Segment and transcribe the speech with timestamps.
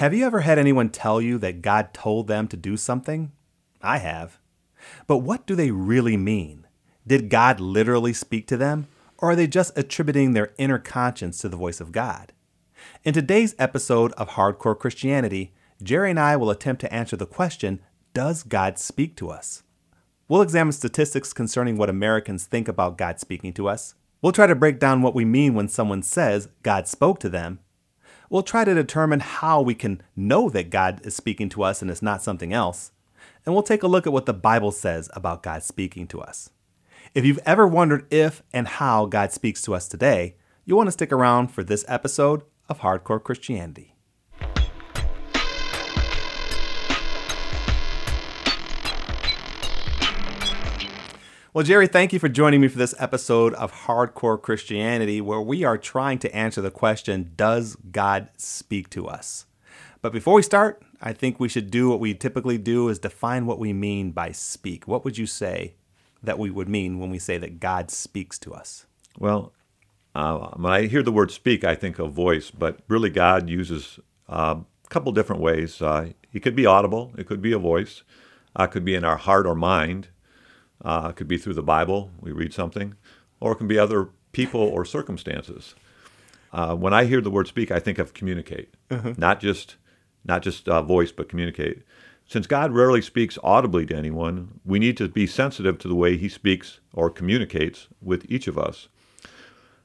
[0.00, 3.32] Have you ever had anyone tell you that God told them to do something?
[3.82, 4.38] I have.
[5.06, 6.66] But what do they really mean?
[7.06, 8.86] Did God literally speak to them?
[9.18, 12.32] Or are they just attributing their inner conscience to the voice of God?
[13.04, 15.52] In today's episode of Hardcore Christianity,
[15.82, 17.82] Jerry and I will attempt to answer the question
[18.14, 19.64] Does God speak to us?
[20.28, 23.96] We'll examine statistics concerning what Americans think about God speaking to us.
[24.22, 27.58] We'll try to break down what we mean when someone says God spoke to them
[28.30, 31.90] We'll try to determine how we can know that God is speaking to us and
[31.90, 32.92] it's not something else.
[33.44, 36.48] And we'll take a look at what the Bible says about God speaking to us.
[37.12, 40.92] If you've ever wondered if and how God speaks to us today, you'll want to
[40.92, 43.89] stick around for this episode of Hardcore Christianity.
[51.52, 55.64] Well, Jerry, thank you for joining me for this episode of Hardcore Christianity, where we
[55.64, 59.46] are trying to answer the question Does God speak to us?
[60.00, 63.46] But before we start, I think we should do what we typically do is define
[63.46, 64.86] what we mean by speak.
[64.86, 65.74] What would you say
[66.22, 68.86] that we would mean when we say that God speaks to us?
[69.18, 69.52] Well,
[70.14, 73.98] uh, when I hear the word speak, I think of voice, but really God uses
[74.28, 75.82] uh, a couple different ways.
[75.82, 78.04] Uh, it could be audible, it could be a voice,
[78.56, 80.10] uh, it could be in our heart or mind.
[80.82, 82.94] Uh, it could be through the Bible, we read something,
[83.40, 85.74] or it can be other people or circumstances.
[86.52, 89.14] Uh, when I hear the word speak, I think of communicate, uh-huh.
[89.16, 89.76] not just
[90.24, 91.82] not just uh, voice, but communicate.
[92.26, 96.16] Since God rarely speaks audibly to anyone, we need to be sensitive to the way
[96.16, 98.88] He speaks or communicates with each of us.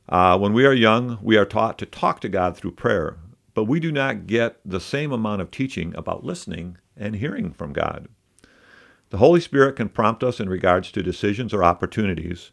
[0.08, 3.18] Uh, when we are young, we are taught to talk to God through prayer,
[3.54, 7.74] but we do not get the same amount of teaching about listening and hearing from
[7.74, 8.08] God.
[9.10, 12.52] The Holy Spirit can prompt us in regards to decisions or opportunities,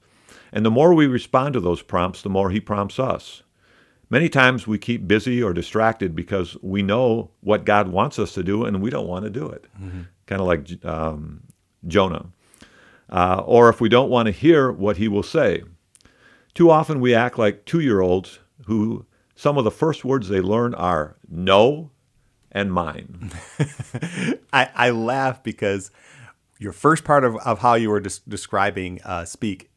[0.53, 3.43] and the more we respond to those prompts, the more He prompts us.
[4.11, 8.43] Many times we keep busy or distracted because we know what God wants us to
[8.43, 9.65] do and we don't want to do it.
[9.81, 10.03] Mm-hmm.
[10.27, 11.45] Kind of like um,
[11.89, 12.27] Jonah.
[13.09, 15.63] Uh, or if we don't want to hear what He will say.
[16.55, 20.43] Too often we act like two year olds who some of the first words they
[20.43, 21.91] learn are no
[22.51, 23.31] and mine.
[24.53, 25.91] I, I laugh because
[26.63, 29.71] your first part of, of how you were des- describing uh, speak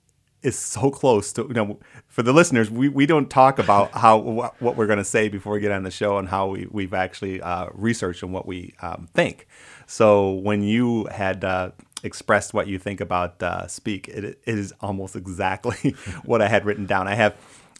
[0.43, 4.21] is so close to you know for the listeners we, we don't talk about how
[4.21, 6.67] wh- what we're going to say before we get on the show and how we,
[6.69, 9.47] we've actually uh, researched and what we um, think.
[9.87, 11.71] So when you had uh,
[12.03, 15.91] expressed what you think about uh, speak it, it is almost exactly
[16.23, 17.07] what i had written down.
[17.07, 17.35] I have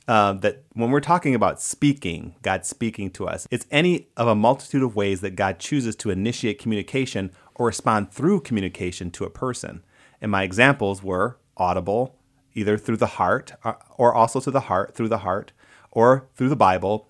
[0.07, 4.35] uh, that when we're talking about speaking, God speaking to us, it's any of a
[4.35, 9.29] multitude of ways that God chooses to initiate communication or respond through communication to a
[9.29, 9.83] person.
[10.21, 12.17] And my examples were audible,
[12.53, 15.51] either through the heart uh, or also to the heart, through the heart,
[15.91, 17.09] or through the Bible,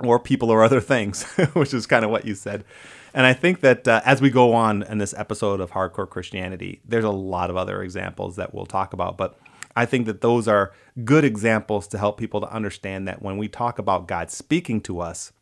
[0.00, 1.22] or people or other things,
[1.52, 2.64] which is kind of what you said.
[3.12, 6.80] And I think that uh, as we go on in this episode of Hardcore Christianity,
[6.84, 9.16] there's a lot of other examples that we'll talk about.
[9.16, 9.38] But
[9.76, 10.72] I think that those are
[11.04, 15.00] good examples to help people to understand that when we talk about God speaking to
[15.00, 15.32] us,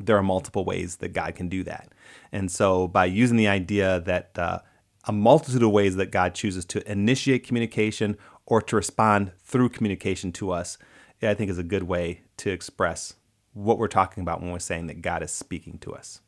[0.00, 1.92] there are multiple ways that God can do that.
[2.32, 4.60] And so, by using the idea that uh,
[5.04, 10.32] a multitude of ways that God chooses to initiate communication or to respond through communication
[10.32, 10.78] to us,
[11.22, 13.14] I think is a good way to express
[13.54, 16.20] what we're talking about when we're saying that God is speaking to us.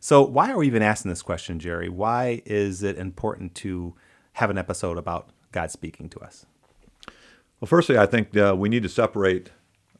[0.00, 1.88] So, why are we even asking this question, Jerry?
[1.88, 3.94] Why is it important to
[4.34, 6.46] have an episode about God speaking to us?
[7.60, 9.50] Well, firstly, I think uh, we need to separate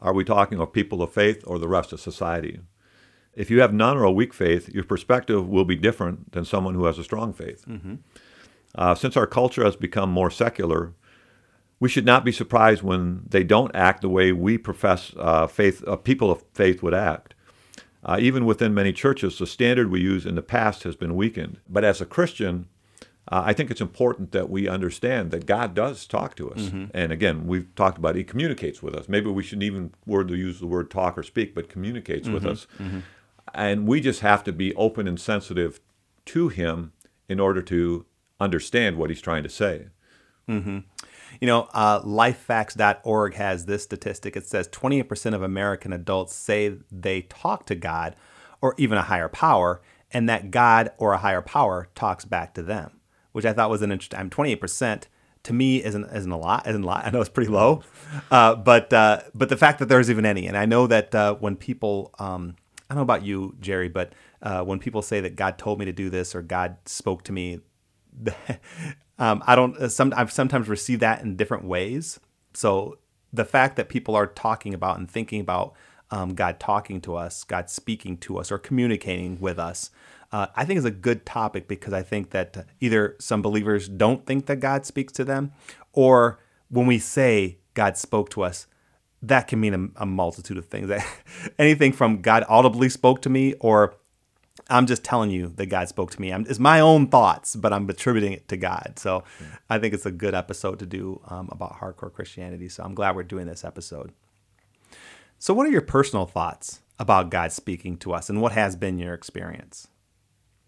[0.01, 2.61] are we talking of people of faith or the rest of society?
[3.35, 6.75] If you have none or a weak faith, your perspective will be different than someone
[6.75, 7.65] who has a strong faith.
[7.67, 7.97] Mm-hmm.
[8.75, 10.95] Uh, since our culture has become more secular,
[11.79, 15.87] we should not be surprised when they don't act the way we profess uh, faith,
[15.87, 17.35] uh, people of faith would act.
[18.03, 21.59] Uh, even within many churches, the standard we use in the past has been weakened.
[21.69, 22.69] But as a Christian,
[23.29, 26.61] uh, I think it's important that we understand that God does talk to us.
[26.61, 26.87] Mm-hmm.
[26.95, 29.09] And again, we've talked about He communicates with us.
[29.09, 32.35] Maybe we shouldn't even word to use the word talk or speak, but communicates mm-hmm.
[32.35, 32.67] with us.
[32.79, 33.01] Mm-hmm.
[33.53, 35.81] And we just have to be open and sensitive
[36.27, 36.93] to Him
[37.29, 38.07] in order to
[38.39, 39.89] understand what He's trying to say.
[40.49, 40.79] Mm-hmm.
[41.41, 44.37] You know, uh, lifefacts.org has this statistic.
[44.37, 48.15] It says 28% of American adults say they talk to God
[48.61, 52.63] or even a higher power, and that God or a higher power talks back to
[52.63, 52.97] them
[53.37, 54.19] which I thought was an interesting.
[54.19, 55.03] I'm 28%
[55.43, 56.67] to me isn't isn't a lot.
[56.67, 57.05] Isn't a lot.
[57.07, 57.83] I know it's pretty low,
[58.31, 61.35] uh, but uh, but the fact that there's even any, and I know that uh,
[61.35, 62.57] when people, um,
[62.89, 65.85] I don't know about you, Jerry, but uh, when people say that God told me
[65.85, 67.61] to do this or God spoke to me,
[69.19, 69.77] um, I don't.
[69.77, 72.19] Uh, some I've sometimes received that in different ways.
[72.55, 72.97] So
[73.35, 75.75] the fact that people are talking about and thinking about
[76.11, 79.91] um, God talking to us, God speaking to us, or communicating with us.
[80.37, 84.27] Uh, I think is a good topic because I think that either some believers don't
[84.27, 85.53] think that God speaks to them,
[85.95, 86.39] or
[86.69, 88.67] when we say God spoke to us,
[89.23, 90.91] that can mean a, a multitude of things.
[91.59, 93.95] Anything from God audibly spoke to me, or
[94.69, 96.31] I'm just telling you that God spoke to me.
[96.35, 98.99] I'm, it's my own thoughts, but I'm attributing it to God.
[98.99, 99.25] So
[99.71, 102.69] I think it's a good episode to do um, about hardcore Christianity.
[102.69, 104.13] So I'm glad we're doing this episode.
[105.39, 108.99] So, what are your personal thoughts about God speaking to us, and what has been
[108.99, 109.89] your experience?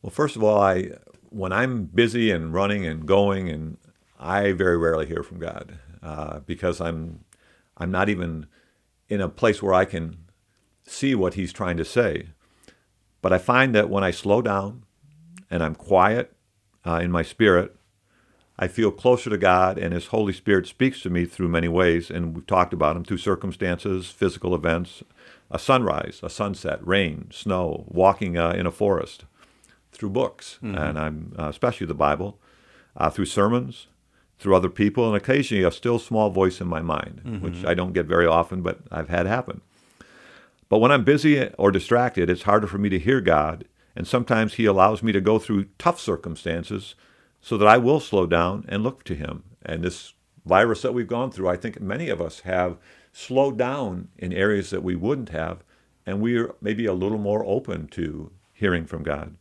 [0.03, 0.91] Well, first of all, I
[1.31, 3.79] when I'm busy and running and going, and
[4.19, 7.25] I very rarely hear from God uh, because I'm
[7.77, 8.47] I'm not even
[9.09, 10.17] in a place where I can
[10.87, 12.29] see what He's trying to say.
[13.21, 14.85] But I find that when I slow down
[15.50, 16.33] and I'm quiet
[16.87, 17.75] uh, in my spirit,
[18.59, 22.11] I feel closer to God, and His Holy Spirit speaks to me through many ways.
[22.11, 25.03] And we've talked about Him through circumstances, physical events,
[25.51, 29.25] a sunrise, a sunset, rain, snow, walking uh, in a forest,
[29.93, 30.76] through books, mm-hmm.
[30.76, 32.38] and I'm uh, especially the Bible,
[32.96, 33.88] uh, through sermons,
[34.38, 37.44] through other people, and occasionally a still small voice in my mind, mm-hmm.
[37.44, 39.61] which I don't get very often, but I've had happen.
[40.69, 43.64] But when I'm busy or distracted, it's harder for me to hear God,
[43.96, 46.94] and sometimes He allows me to go through tough circumstances
[47.41, 49.44] so that I will slow down and look to Him.
[49.64, 50.14] And this
[50.44, 52.79] virus that we've gone through, I think many of us have
[53.12, 55.64] slowed down in areas that we wouldn't have,
[56.06, 59.37] and we're maybe a little more open to hearing from God.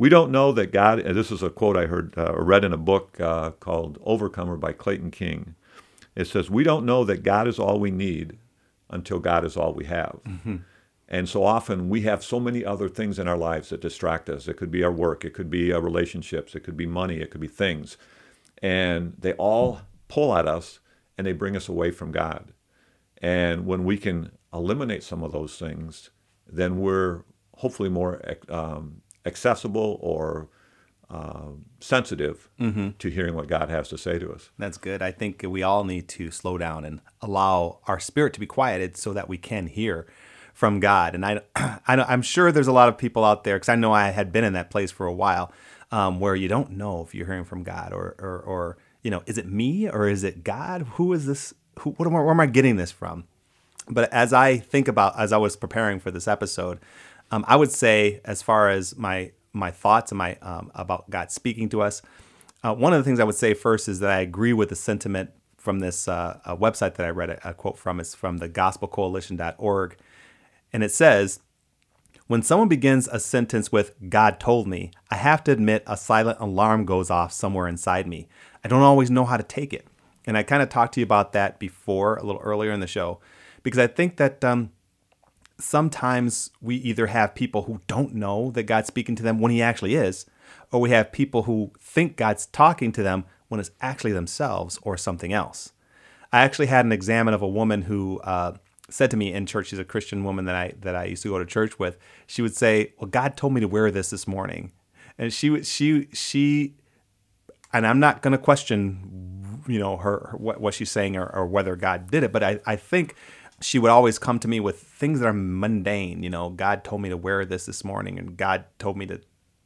[0.00, 2.64] We don't know that God, and this is a quote I heard uh, or read
[2.64, 5.56] in a book uh, called Overcomer by Clayton King.
[6.16, 8.38] It says, We don't know that God is all we need
[8.88, 10.18] until God is all we have.
[10.26, 10.56] Mm-hmm.
[11.06, 14.48] And so often we have so many other things in our lives that distract us.
[14.48, 17.30] It could be our work, it could be our relationships, it could be money, it
[17.30, 17.98] could be things.
[18.62, 20.78] And they all pull at us
[21.18, 22.54] and they bring us away from God.
[23.18, 26.08] And when we can eliminate some of those things,
[26.50, 27.24] then we're
[27.56, 30.48] hopefully more um, accessible or
[31.10, 31.50] uh,
[31.80, 32.90] sensitive mm-hmm.
[32.98, 34.50] to hearing what God has to say to us.
[34.58, 35.02] That's good.
[35.02, 38.96] I think we all need to slow down and allow our spirit to be quieted
[38.96, 40.06] so that we can hear
[40.54, 41.14] from God.
[41.14, 43.92] And I, I am sure there's a lot of people out there because I know
[43.92, 45.52] I had been in that place for a while
[45.90, 49.22] um, where you don't know if you're hearing from God or, or, or, you know,
[49.26, 50.82] is it me or is it God?
[50.92, 51.54] Who is this?
[51.80, 53.24] Who, what am I, where am I getting this from?
[53.88, 56.78] But as I think about, as I was preparing for this episode,
[57.30, 61.30] um, I would say, as far as my my thoughts and my um, about God
[61.30, 62.02] speaking to us.
[62.62, 64.76] Uh, one of the things I would say first is that I agree with the
[64.76, 68.00] sentiment from this uh, website that I read a, a quote from.
[68.00, 69.96] It's from the gospelcoalition.org.
[70.72, 71.40] And it says,
[72.26, 76.38] When someone begins a sentence with, God told me, I have to admit a silent
[76.40, 78.28] alarm goes off somewhere inside me.
[78.64, 79.86] I don't always know how to take it.
[80.26, 82.86] And I kind of talked to you about that before, a little earlier in the
[82.86, 83.20] show,
[83.62, 84.70] because I think that um,
[85.60, 89.62] sometimes we either have people who don't know that God's speaking to them when He
[89.62, 90.26] actually is,
[90.72, 94.96] or we have people who think God's talking to them when it's actually themselves or
[94.96, 95.72] something else.
[96.32, 98.54] I actually had an example of a woman who uh,
[98.88, 101.28] said to me in church, she's a Christian woman that I that I used to
[101.28, 101.98] go to church with.
[102.26, 104.72] She would say, "Well, God told me to wear this this morning,"
[105.18, 106.74] and she would she she,
[107.72, 111.26] and I'm not going to question, you know, her, her, what what she's saying or,
[111.26, 113.16] or whether God did it, but I I think
[113.60, 116.22] she would always come to me with things that are mundane.
[116.22, 119.20] You know, God told me to wear this this morning, and God told me to,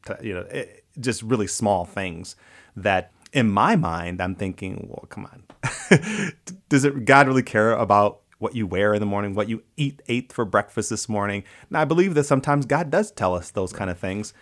[0.07, 2.37] to you know, it, just really small things
[2.77, 5.45] that in my mind I'm thinking, well, come on,
[6.69, 10.03] does it God really care about what you wear in the morning, what you eat
[10.09, 11.45] ate for breakfast this morning?
[11.71, 14.35] Now I believe that sometimes God does tell us those kind of things,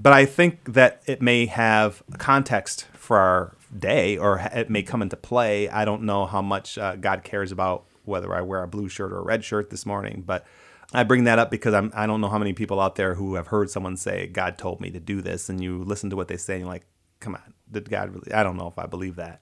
[0.00, 5.02] but I think that it may have context for our day, or it may come
[5.02, 5.68] into play.
[5.68, 9.12] I don't know how much uh, God cares about whether I wear a blue shirt
[9.12, 10.22] or a red shirt this morning.
[10.26, 10.46] But
[10.92, 13.34] I bring that up because I'm, I don't know how many people out there who
[13.34, 15.48] have heard someone say, God told me to do this.
[15.48, 16.86] And you listen to what they say and you're like,
[17.20, 18.32] come on, did God really?
[18.32, 19.40] I don't know if I believe that.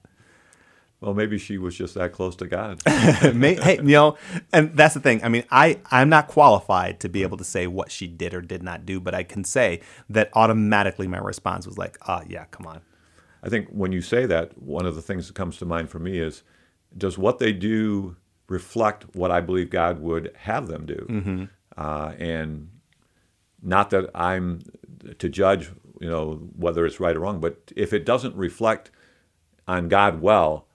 [1.03, 2.81] Well, maybe she was just that close to God.
[2.85, 4.17] hey, you know,
[4.53, 5.21] and that's the thing.
[5.21, 8.39] I mean, I I'm not qualified to be able to say what she did or
[8.39, 12.23] did not do, but I can say that automatically my response was like, "Ah, uh,
[12.29, 12.83] yeah, come on."
[13.43, 15.99] I think when you say that, one of the things that comes to mind for
[15.99, 16.41] me is,
[16.97, 18.15] does what they do
[18.47, 21.05] reflect what I believe God would have them do.
[21.09, 21.43] Mm-hmm.
[21.77, 22.69] Uh, and
[23.61, 24.61] not that I'm
[25.17, 28.91] to judge, you know, whether it's right or wrong, but if it doesn't reflect
[29.67, 30.67] on God well,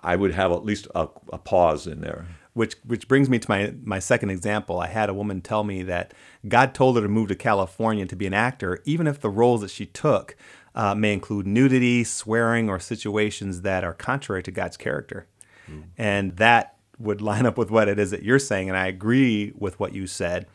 [0.00, 2.26] I would have at least a, a pause in there.
[2.54, 4.80] Which which brings me to my my second example.
[4.80, 6.14] I had a woman tell me that
[6.48, 9.60] God told her to move to California to be an actor, even if the roles
[9.60, 10.36] that she took
[10.74, 15.26] uh, may include nudity, swearing, or situations that are contrary to God's character.
[15.70, 15.84] Mm.
[15.98, 19.52] And that would line up with what it is that you're saying, and I agree
[19.56, 20.46] with what you said.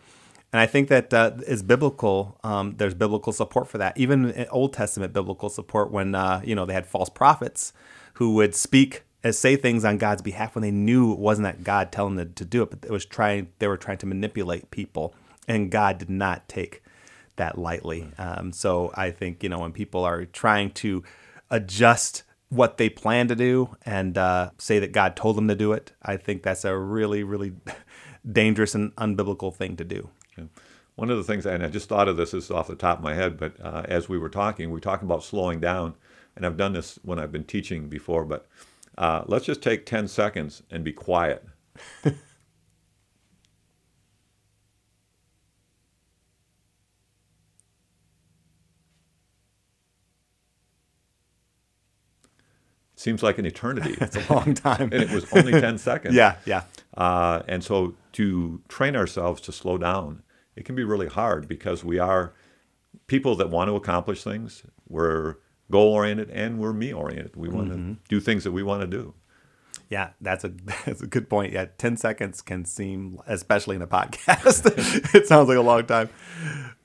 [0.54, 2.38] And I think that uh, is biblical.
[2.44, 3.98] Um, there's biblical support for that.
[3.98, 7.72] Even Old Testament biblical support when uh, you know they had false prophets
[8.16, 11.64] who would speak and say things on God's behalf when they knew it wasn't that
[11.64, 13.50] God telling them to do it, but it was trying.
[13.60, 15.14] They were trying to manipulate people,
[15.48, 16.84] and God did not take
[17.38, 18.12] that lightly.
[18.18, 21.04] Um, so I think you know when people are trying to
[21.50, 25.72] adjust what they plan to do and uh, say that God told them to do
[25.72, 27.54] it, I think that's a really, really
[28.30, 30.10] dangerous and unbiblical thing to do.
[30.38, 30.44] Yeah.
[30.96, 32.98] One of the things, and I just thought of this, this is off the top
[32.98, 35.96] of my head, but uh, as we were talking, we were talking about slowing down,
[36.36, 38.50] and I've done this when I've been teaching before, but
[38.98, 41.46] uh, let's just take 10 seconds and be quiet.
[53.02, 53.98] Seems like an eternity.
[54.02, 54.90] it's a long time.
[54.92, 56.14] and it was only 10 seconds.
[56.14, 56.66] Yeah, yeah.
[56.96, 60.22] Uh, and so to train ourselves to slow down,
[60.56, 62.34] it can be really hard because we are
[63.08, 64.62] people that want to accomplish things.
[64.88, 65.38] We're
[65.72, 67.36] goal oriented and we're me oriented.
[67.36, 67.94] We want mm-hmm.
[67.94, 69.16] to do things that we want to do.
[69.92, 70.48] Yeah, that's a
[70.86, 71.52] that's a good point.
[71.52, 74.64] Yeah, ten seconds can seem, especially in a podcast,
[75.14, 76.10] it sounds like a long time.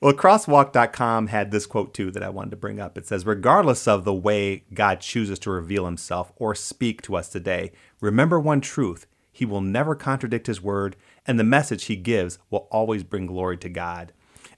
[0.01, 2.97] Well, Crosswalk.com had this quote too that I wanted to bring up.
[2.97, 7.29] It says, "Regardless of the way God chooses to reveal Himself or speak to us
[7.29, 7.71] today,
[8.01, 12.67] remember one truth: He will never contradict His word, and the message He gives will
[12.71, 14.11] always bring glory to God."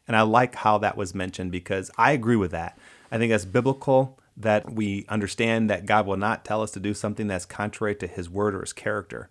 [0.08, 2.80] And I like how that was mentioned because I agree with that.
[3.12, 6.94] I think that's biblical that we understand that God will not tell us to do
[6.94, 9.30] something that's contrary to his word or his character.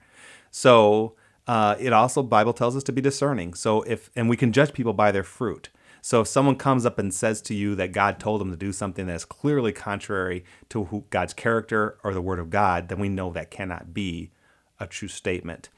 [0.51, 1.15] So
[1.47, 3.55] uh, it also Bible tells us to be discerning.
[3.55, 5.71] So if and we can judge people by their fruit.
[6.01, 8.73] So if someone comes up and says to you that God told them to do
[8.73, 13.09] something that's clearly contrary to who, God's character or the word of God, then we
[13.09, 14.31] know that cannot be
[14.79, 15.71] a true statement.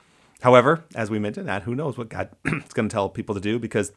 [0.43, 3.41] However, as we mentioned, that who knows what God is going to tell people to
[3.41, 3.93] do because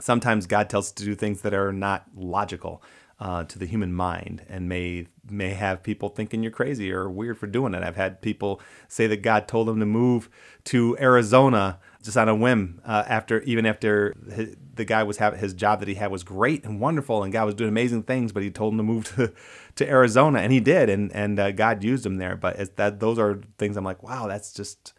[0.00, 2.82] sometimes God tells us to do things that are not logical
[3.20, 7.36] uh, to the human mind and may may have people thinking you're crazy or weird
[7.36, 7.82] for doing it.
[7.82, 10.30] I've had people say that God told them to move
[10.64, 15.40] to Arizona just on a whim uh, after even after his, the guy was having
[15.40, 18.30] his job that he had was great and wonderful and God was doing amazing things,
[18.30, 19.32] but he told him to move to,
[19.74, 22.36] to Arizona and he did and and uh, God used him there.
[22.36, 24.92] But that those are things I'm like, wow, that's just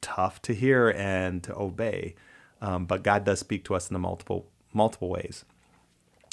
[0.00, 2.16] tough to hear and to obey.
[2.60, 5.44] Um, but God does speak to us in the multiple multiple ways.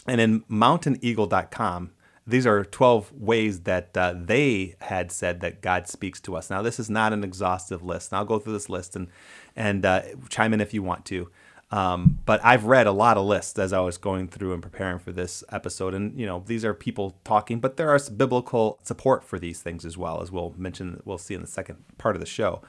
[0.08, 1.92] And in mountaineagle.com,
[2.26, 6.50] these are 12 ways that uh, they had said that God speaks to us.
[6.50, 8.12] Now, this is not an exhaustive list.
[8.12, 9.08] And I'll go through this list and,
[9.56, 11.30] and uh, chime in if you want to.
[11.72, 15.00] Um, but I've read a lot of lists as I was going through and preparing
[15.00, 15.94] for this episode.
[15.94, 19.86] And, you know, these are people talking, but there are biblical support for these things
[19.86, 22.62] as well, as we'll mention, we'll see in the second part of the show.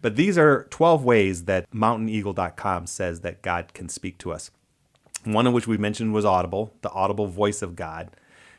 [0.00, 4.50] But these are 12 ways that mountaineagle.com says that God can speak to us
[5.26, 8.10] one of which we mentioned was Audible, the audible voice of God.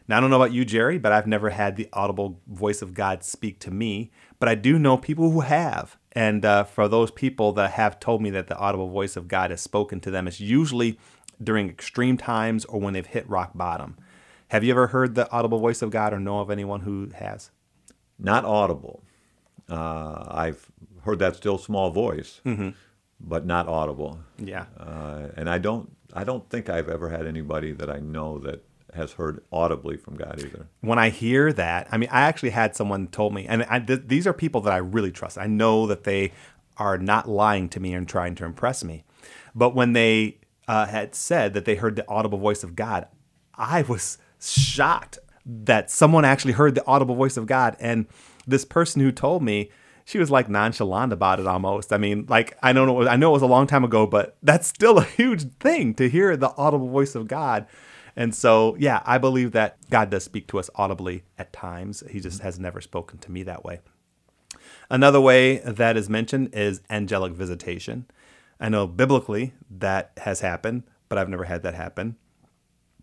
[0.07, 2.93] Now, I don't know about you, Jerry, but I've never had the audible voice of
[2.93, 5.97] God speak to me, but I do know people who have.
[6.13, 9.51] And uh, for those people that have told me that the audible voice of God
[9.51, 10.97] has spoken to them, it's usually
[11.43, 13.97] during extreme times or when they've hit rock bottom.
[14.49, 17.51] Have you ever heard the audible voice of God or know of anyone who has?
[18.17, 19.03] Not audible.
[19.69, 20.71] Uh, I've
[21.03, 22.69] heard that still small voice, mm-hmm.
[23.19, 24.19] but not audible.
[24.39, 24.67] Yeah.
[24.79, 28.63] Uh, and I don't I don't think I've ever had anybody that I know that
[28.93, 30.67] has heard audibly from God either.
[30.81, 34.03] When I hear that, I mean, I actually had someone told me, and I, th-
[34.07, 35.37] these are people that I really trust.
[35.37, 36.31] I know that they
[36.77, 39.03] are not lying to me and trying to impress me.
[39.53, 40.37] But when they
[40.67, 43.07] uh, had said that they heard the audible voice of God,
[43.55, 47.75] I was shocked that someone actually heard the audible voice of God.
[47.79, 48.05] And
[48.45, 49.71] this person who told me,
[50.07, 51.91] she was like nonchalant about it almost.
[51.91, 54.37] I mean, like I don't know, I know it was a long time ago, but
[54.41, 57.67] that's still a huge thing to hear the audible voice of God.
[58.15, 62.03] And so, yeah, I believe that God does speak to us audibly at times.
[62.09, 63.81] He just has never spoken to me that way.
[64.89, 68.05] Another way that is mentioned is angelic visitation.
[68.61, 72.15] I know biblically that has happened, but I've never had that happen.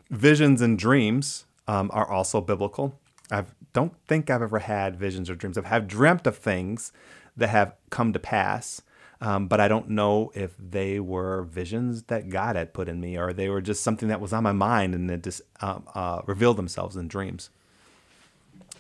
[0.09, 2.99] Visions and dreams um, are also biblical.
[3.31, 5.59] I don't think I've ever had visions or dreams.
[5.59, 6.93] I've dreamt of things
[7.37, 8.83] that have come to pass,
[9.21, 13.17] um, but I don't know if they were visions that God had put in me
[13.17, 16.23] or they were just something that was on my mind and it just um, uh,
[16.27, 17.51] revealed themselves in dreams.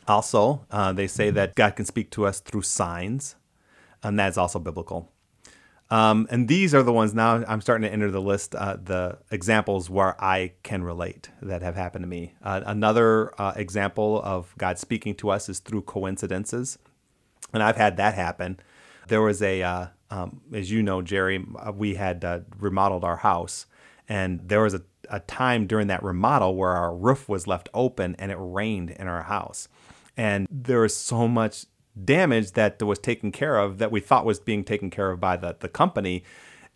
[0.06, 3.36] Also, uh, they say that God can speak to us through signs,
[4.02, 5.10] and that's also biblical.
[5.90, 9.18] Um, and these are the ones now I'm starting to enter the list, uh, the
[9.30, 12.34] examples where I can relate that have happened to me.
[12.42, 16.78] Uh, another uh, example of God speaking to us is through coincidences.
[17.52, 18.58] And I've had that happen.
[19.08, 23.18] There was a, uh, um, as you know, Jerry, uh, we had uh, remodeled our
[23.18, 23.66] house,
[24.08, 28.16] and there was a, a time during that remodel where our roof was left open
[28.18, 29.68] and it rained in our house.
[30.16, 31.66] And there was so much
[32.02, 35.36] damage that was taken care of that we thought was being taken care of by
[35.36, 36.24] the, the company.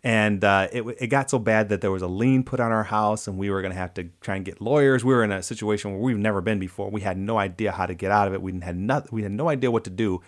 [0.01, 2.85] And uh, it, it got so bad that there was a lien put on our
[2.85, 5.03] house and we were going to have to try and get lawyers.
[5.03, 6.89] We were in a situation where we've never been before.
[6.89, 8.41] We had no idea how to get out of it.
[8.41, 10.21] We had not, we had no idea what to do.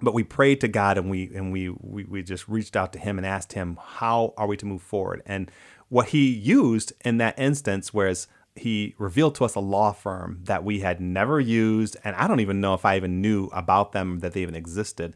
[0.00, 3.00] But we prayed to god and we and we, we we just reached out to
[3.00, 5.22] him and asked him how are we to move forward?
[5.26, 5.50] And
[5.88, 8.28] what he used in that instance was
[8.58, 12.40] he revealed to us a law firm that we had never used and i don't
[12.40, 15.14] even know if i even knew about them that they even existed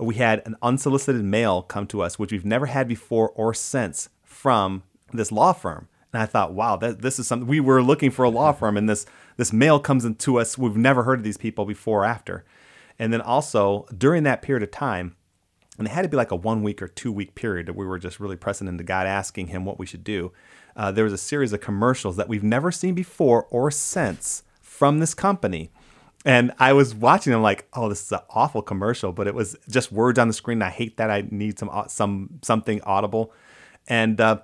[0.00, 4.08] we had an unsolicited mail come to us, which we've never had before or since
[4.24, 4.82] from
[5.12, 5.88] this law firm.
[6.12, 8.76] And I thought, wow, that, this is something we were looking for a law firm,
[8.76, 9.06] and this
[9.36, 10.58] this mail comes into us.
[10.58, 12.44] We've never heard of these people before or after.
[12.98, 15.16] And then also during that period of time,
[15.78, 17.86] and it had to be like a one week or two week period that we
[17.86, 20.32] were just really pressing into God, asking Him what we should do.
[20.80, 24.98] Uh, there was a series of commercials that we've never seen before or since from
[24.98, 25.70] this company
[26.24, 29.56] and I was watching them like, oh, this is an awful commercial, but it was
[29.68, 30.60] just words on the screen.
[30.60, 31.10] I hate that.
[31.10, 33.32] I need some some something audible.
[33.88, 34.40] And uh,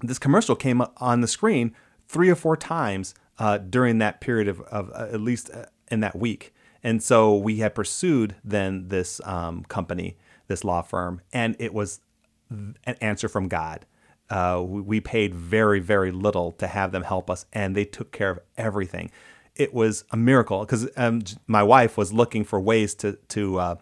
[0.00, 1.74] this commercial came on the screen
[2.06, 6.00] three or four times uh, during that period of, of uh, at least uh, in
[6.00, 6.54] that week.
[6.84, 10.16] And so we had pursued then this um, company,
[10.46, 12.00] this law firm, and it was
[12.48, 13.84] an answer from God.
[14.30, 18.30] Uh, we paid very, very little to have them help us, and they took care
[18.30, 19.10] of everything
[19.58, 23.74] it was a miracle because um, my wife was looking for ways to to uh,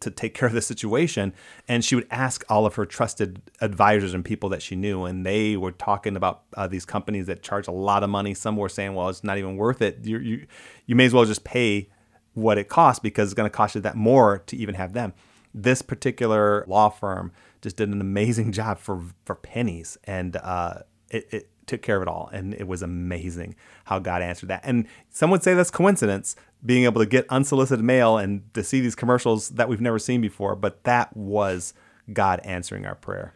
[0.00, 1.32] to take care of the situation,
[1.68, 5.24] and she would ask all of her trusted advisors and people that she knew, and
[5.24, 8.34] they were talking about uh, these companies that charge a lot of money.
[8.34, 9.98] Some were saying, "Well, it's not even worth it.
[10.02, 10.46] You you
[10.86, 11.90] you may as well just pay
[12.32, 15.12] what it costs because it's going to cost you that more to even have them."
[15.54, 17.32] This particular law firm
[17.62, 22.02] just did an amazing job for for pennies, and uh, it, it took care of
[22.02, 22.30] it all.
[22.32, 24.62] And it was amazing how God answered that.
[24.64, 28.80] And some would say that's coincidence, being able to get unsolicited mail and to see
[28.80, 30.56] these commercials that we've never seen before.
[30.56, 31.74] But that was
[32.12, 33.34] God answering our prayer.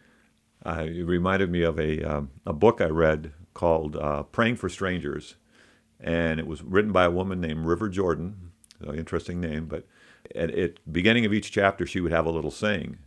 [0.64, 4.68] Uh, it reminded me of a, um, a book I read called uh, Praying for
[4.68, 5.36] Strangers.
[5.98, 8.52] And it was written by a woman named River Jordan.
[8.94, 9.66] Interesting name.
[9.66, 9.86] But
[10.34, 12.98] at the beginning of each chapter, she would have a little saying.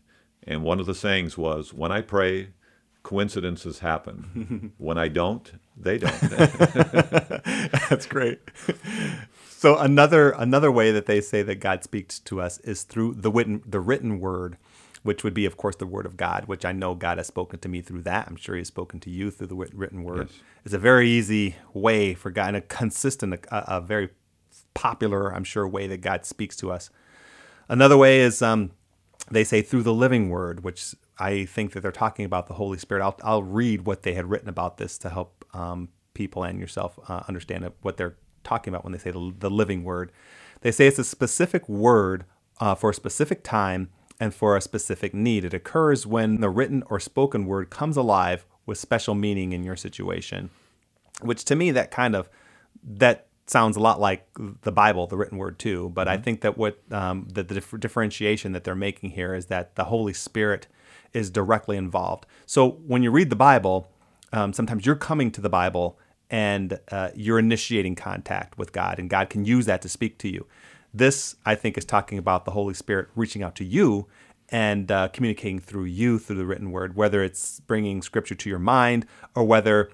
[0.45, 2.49] And one of the sayings was, When I pray,
[3.03, 4.73] coincidences happen.
[4.77, 6.19] when I don't, they don't.
[7.89, 8.39] That's great.
[9.63, 13.31] So another another way that they say that God speaks to us is through the
[13.31, 14.57] written the written word,
[15.03, 17.59] which would be of course the word of God, which I know God has spoken
[17.59, 18.27] to me through that.
[18.27, 20.29] I'm sure He has spoken to you through the written word.
[20.29, 20.39] Yes.
[20.65, 24.09] It's a very easy way for God, and a consistent, a, a, very
[24.73, 26.89] popular, I'm sure, way that God speaks to us.
[27.69, 28.71] Another way is um,
[29.31, 32.77] they say through the living word, which I think that they're talking about the Holy
[32.77, 33.03] Spirit.
[33.03, 36.99] I'll, I'll read what they had written about this to help um, people and yourself
[37.07, 40.11] uh, understand what they're talking about when they say the, the, living word.
[40.61, 42.25] They say it's a specific word
[42.59, 45.45] uh, for a specific time and for a specific need.
[45.45, 49.75] It occurs when the written or spoken word comes alive with special meaning in your
[49.75, 50.49] situation,
[51.21, 52.29] which to me that kind of
[52.83, 54.27] that sounds a lot like
[54.61, 55.91] the Bible, the written word too.
[55.93, 56.19] But mm-hmm.
[56.19, 59.85] I think that what um, the, the differentiation that they're making here is that the
[59.85, 60.67] Holy Spirit
[61.13, 62.25] is directly involved.
[62.45, 63.91] So when you read the Bible,
[64.31, 69.09] um, sometimes you're coming to the Bible and uh, you're initiating contact with God, and
[69.09, 70.47] God can use that to speak to you.
[70.91, 74.07] This, I think, is talking about the Holy Spirit reaching out to you
[74.49, 78.59] and uh, communicating through you through the written word, whether it's bringing scripture to your
[78.59, 79.91] mind or whether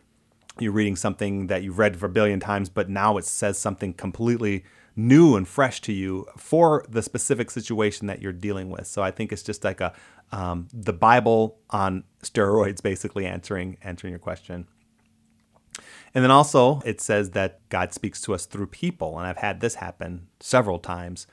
[0.61, 3.93] you're reading something that you've read for a billion times, but now it says something
[3.93, 4.63] completely
[4.95, 8.85] new and fresh to you for the specific situation that you're dealing with.
[8.87, 9.93] So I think it's just like a
[10.31, 14.67] um, the Bible on steroids, basically answering answering your question.
[16.13, 19.61] And then also it says that God speaks to us through people, and I've had
[19.61, 21.27] this happen several times.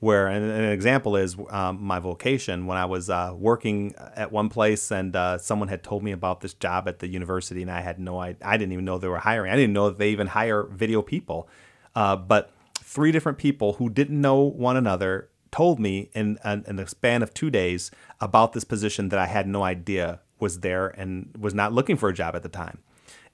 [0.00, 4.48] Where and an example is um, my vocation when I was uh, working at one
[4.48, 7.80] place and uh, someone had told me about this job at the university and I
[7.80, 10.10] had no I, I didn't even know they were hiring I didn't know that they
[10.10, 11.48] even hire video people,
[11.96, 16.86] uh, but three different people who didn't know one another told me in, in the
[16.86, 21.34] span of two days about this position that I had no idea was there and
[21.38, 22.78] was not looking for a job at the time.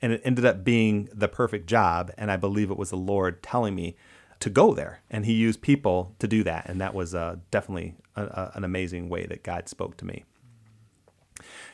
[0.00, 2.10] And it ended up being the perfect job.
[2.18, 3.96] And I believe it was the Lord telling me
[4.40, 5.00] to go there.
[5.10, 6.68] And He used people to do that.
[6.68, 10.24] And that was uh, definitely a, a, an amazing way that God spoke to me.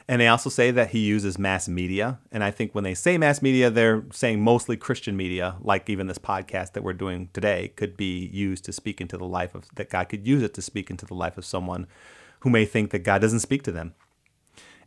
[0.08, 2.18] And they also say that he uses mass media.
[2.32, 6.08] And I think when they say mass media, they're saying mostly Christian media, like even
[6.08, 9.68] this podcast that we're doing today could be used to speak into the life of,
[9.76, 11.86] that God could use it to speak into the life of someone
[12.40, 13.94] who may think that God doesn't speak to them.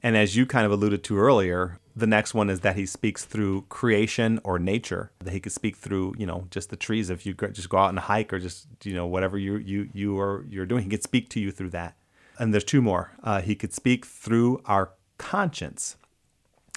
[0.03, 3.23] And as you kind of alluded to earlier, the next one is that he speaks
[3.23, 5.11] through creation or nature.
[5.19, 7.09] That he could speak through, you know, just the trees.
[7.09, 10.19] If you just go out and hike, or just you know whatever you you you
[10.19, 11.95] are you're doing, he could speak to you through that.
[12.37, 13.11] And there's two more.
[13.23, 15.95] Uh, he could speak through our conscience.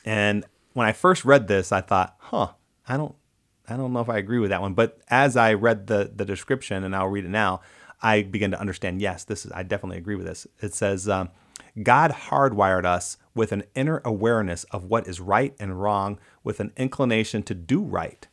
[0.05, 2.51] And when I first read this, I thought, huh,
[2.87, 3.17] I don't
[3.69, 4.75] I don't know if I agree with that one.
[4.75, 7.63] But as I read the the description, and I'll read it now,
[8.01, 9.03] I begin to understand.
[9.03, 10.47] Yes, this is I definitely agree with this.
[10.61, 11.09] It says.
[11.09, 11.31] Um,
[11.83, 16.73] God hardwired us with an inner awareness of what is right and wrong, with an
[16.77, 18.27] inclination to do right.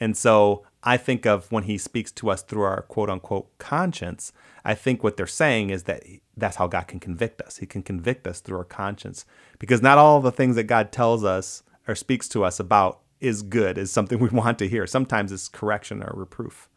[0.00, 4.32] And so I think of when he speaks to us through our quote unquote conscience,
[4.64, 6.04] I think what they're saying is that
[6.36, 7.56] that's how God can convict us.
[7.56, 9.24] He can convict us through our conscience
[9.58, 13.42] because not all the things that God tells us or speaks to us about is
[13.42, 14.86] good, is something we want to hear.
[14.86, 16.68] Sometimes it's correction or reproof.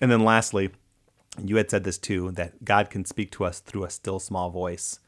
[0.00, 0.70] And then lastly,
[1.42, 4.50] you had said this too that God can speak to us through a still small
[4.50, 5.00] voice.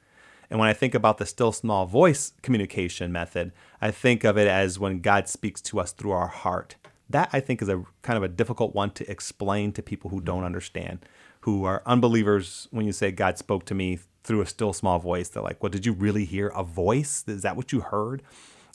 [0.51, 4.49] And when I think about the still small voice communication method, I think of it
[4.49, 6.77] as when God speaks to us through our heart.
[7.09, 10.21] That I think is a kind of a difficult one to explain to people who
[10.21, 11.01] don't understand,
[11.41, 12.69] who are unbelievers.
[12.71, 15.71] When you say God spoke to me through a still small voice, they're like, "Well,
[15.71, 17.25] did you really hear a voice?
[17.29, 18.23] Is that what you heard?"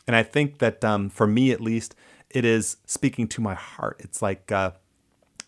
[0.08, 1.94] And I think that um, for me, at least,
[2.30, 3.98] it is speaking to my heart.
[4.00, 4.72] It's like uh,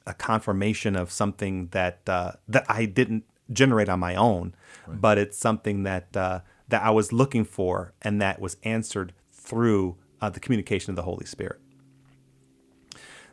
[0.06, 4.56] a confirmation of something that uh, that I didn't generate on my own,
[4.88, 5.02] right.
[5.02, 9.98] but it's something that uh, that I was looking for, and that was answered through
[10.22, 11.60] uh, the communication of the Holy Spirit.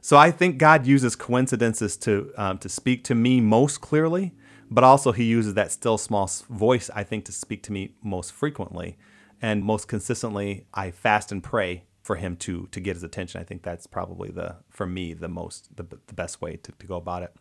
[0.01, 4.35] So I think God uses coincidences to um, to speak to me most clearly,
[4.71, 8.33] but also He uses that still small voice I think to speak to me most
[8.33, 8.99] frequently,
[9.43, 10.67] and most consistently.
[10.73, 13.41] I fast and pray for Him to to get His attention.
[13.41, 16.87] I think that's probably the for me the most the, the best way to, to
[16.87, 17.35] go about it.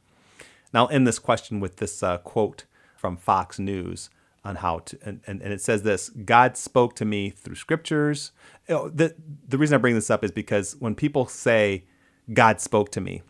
[0.74, 4.10] Now, end this question with this uh, quote from Fox News
[4.44, 8.32] on how to, and, and, and, it says this God spoke to me through scriptures.
[8.68, 9.16] You know, the,
[9.48, 11.86] the reason I bring this up is because when people say
[12.32, 13.22] God spoke to me,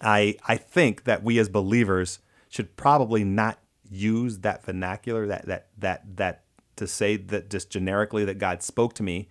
[0.00, 3.58] I, I think that we as believers should probably not
[3.90, 6.44] use that vernacular, that, that, that, that
[6.76, 9.28] to say that just generically that God spoke to me,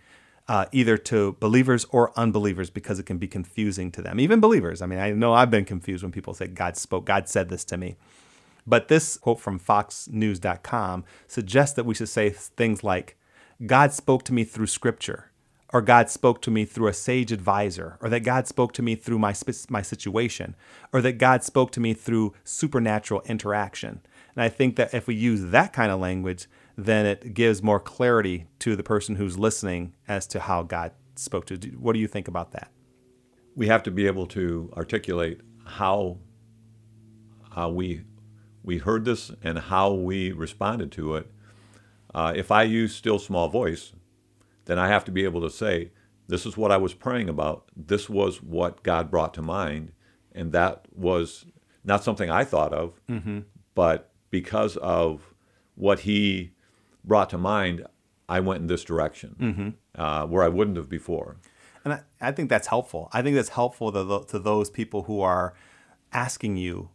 [0.50, 4.20] uh, either to believers or unbelievers because it can be confusing to them.
[4.20, 4.82] Even believers.
[4.82, 7.64] I mean, I know I've been confused when people say God spoke, God said this
[7.66, 7.96] to me.
[8.66, 13.16] But this quote from FoxNews.com suggests that we should say things like,
[13.64, 15.30] God spoke to me through scripture,
[15.72, 18.96] or God spoke to me through a sage advisor, or that God spoke to me
[18.96, 19.36] through my,
[19.70, 20.56] my situation,
[20.92, 24.02] or that God spoke to me through supernatural interaction.
[24.36, 26.48] And I think that if we use that kind of language,
[26.86, 31.46] then it gives more clarity to the person who's listening as to how God spoke
[31.48, 31.56] to.
[31.78, 32.72] What do you think about that?
[33.56, 36.18] We have to be able to articulate how
[37.56, 38.02] uh, we
[38.64, 41.32] we heard this and how we responded to it.
[42.14, 43.94] Uh, if I use still small voice,
[44.66, 45.92] then I have to be able to say,
[46.28, 47.70] "This is what I was praying about.
[47.76, 49.92] This was what God brought to mind,
[50.32, 51.46] and that was
[51.84, 53.40] not something I thought of, mm-hmm.
[53.76, 55.34] but because of
[55.76, 56.52] what He
[57.04, 57.86] brought to mind,
[58.28, 60.02] I went in this direction mm-hmm.
[60.02, 61.38] uh, where I wouldn't have before.
[61.84, 63.10] And I, I, think that's helpful.
[63.14, 65.54] I think that's helpful to, to those people who are
[66.12, 66.90] asking you,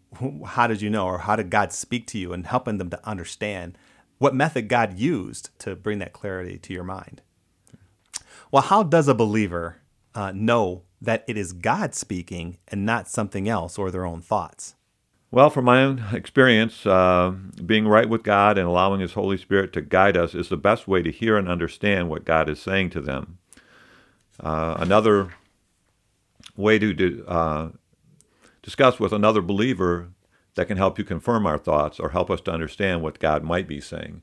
[0.46, 3.08] how did you know, or how did God speak to you, and helping them to
[3.08, 3.78] understand
[4.18, 7.22] what method God used to bring that clarity to your mind.
[8.50, 9.82] Well, how does a believer
[10.14, 14.76] uh, know that it is God speaking and not something else or their own thoughts?
[15.34, 17.34] Well, from my own experience, uh,
[17.66, 20.86] being right with God and allowing His Holy Spirit to guide us is the best
[20.86, 23.38] way to hear and understand what God is saying to them.
[24.38, 25.30] Uh, another
[26.56, 27.70] way to uh,
[28.62, 30.10] discuss with another believer
[30.54, 33.66] that can help you confirm our thoughts or help us to understand what God might
[33.66, 34.22] be saying.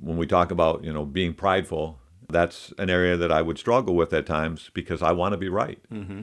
[0.00, 3.96] When we talk about, you know, being prideful, that's an area that I would struggle
[3.96, 5.80] with at times because I want to be right.
[5.92, 6.20] Mm-hmm.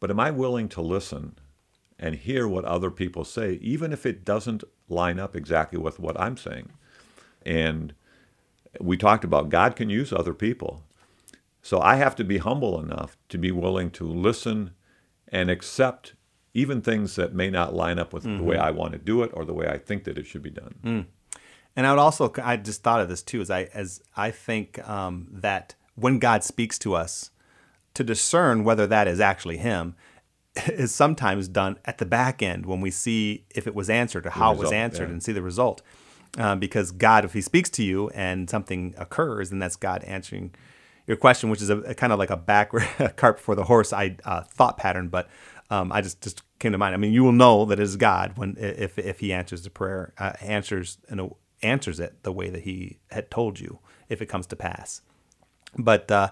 [0.00, 1.36] But am I willing to listen
[2.02, 6.20] and hear what other people say, even if it doesn't line up exactly with what
[6.20, 6.72] I'm saying.
[7.46, 7.94] And
[8.80, 10.82] we talked about God can use other people.
[11.62, 14.72] So I have to be humble enough to be willing to listen
[15.28, 16.14] and accept
[16.54, 18.38] even things that may not line up with mm-hmm.
[18.38, 18.66] the way mm-hmm.
[18.66, 20.74] I want to do it or the way I think that it should be done.
[20.84, 21.06] Mm.
[21.76, 24.86] And I would also, I just thought of this too, as I as I think
[24.86, 27.30] um, that when God speaks to us,
[27.94, 29.94] to discern whether that is actually Him,
[30.68, 34.30] is sometimes done at the back end when we see if it was answered or
[34.30, 35.12] how result, it was answered yeah.
[35.12, 35.82] and see the result.
[36.38, 40.54] Um, because God, if He speaks to you and something occurs, then that's God answering
[41.06, 42.86] your question, which is a, a kind of like a backward
[43.16, 45.08] cart before the horse I uh, thought pattern.
[45.08, 45.28] But
[45.70, 46.94] um, I just just came to mind.
[46.94, 49.70] I mean, you will know that it is God when if if He answers the
[49.70, 51.28] prayer, uh, answers in a
[51.62, 55.02] answers it the way that he had told you if it comes to pass.
[55.78, 56.30] But uh,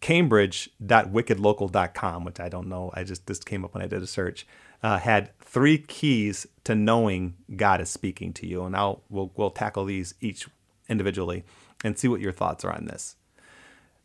[0.00, 4.46] Cambridge.wickedlocal.com, which I don't know, I just this came up when I did a search,
[4.82, 9.50] uh, had three keys to knowing God is speaking to you, and I'll we'll, we'll
[9.50, 10.48] tackle these each
[10.88, 11.44] individually
[11.84, 13.16] and see what your thoughts are on this.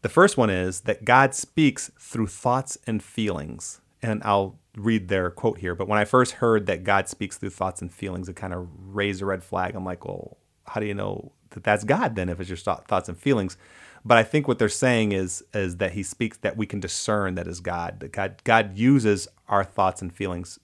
[0.02, 5.30] The first one is that God speaks through thoughts and feelings, and I'll read their
[5.30, 5.76] quote here.
[5.76, 8.68] But when I first heard that God speaks through thoughts and feelings, it kind of
[8.78, 9.76] raised a red flag.
[9.76, 13.08] I'm like, well, how do you know that that's God then if it's your thoughts
[13.08, 13.56] and feelings?
[14.06, 17.36] But I think what they're saying is is that He speaks that we can discern
[17.36, 18.00] that is God.
[18.00, 20.60] That God God uses our thoughts and feelings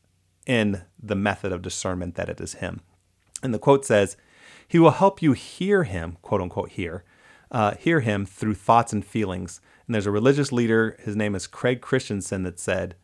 [0.46, 2.82] in the method of discernment that it is Him.
[3.42, 4.18] And the quote says,
[4.68, 7.04] He will help you hear Him, quote unquote, hear,
[7.52, 9.62] uh, hear Him through thoughts and feelings.
[9.88, 12.96] And there's a religious leader, his name is Craig Christensen, that said,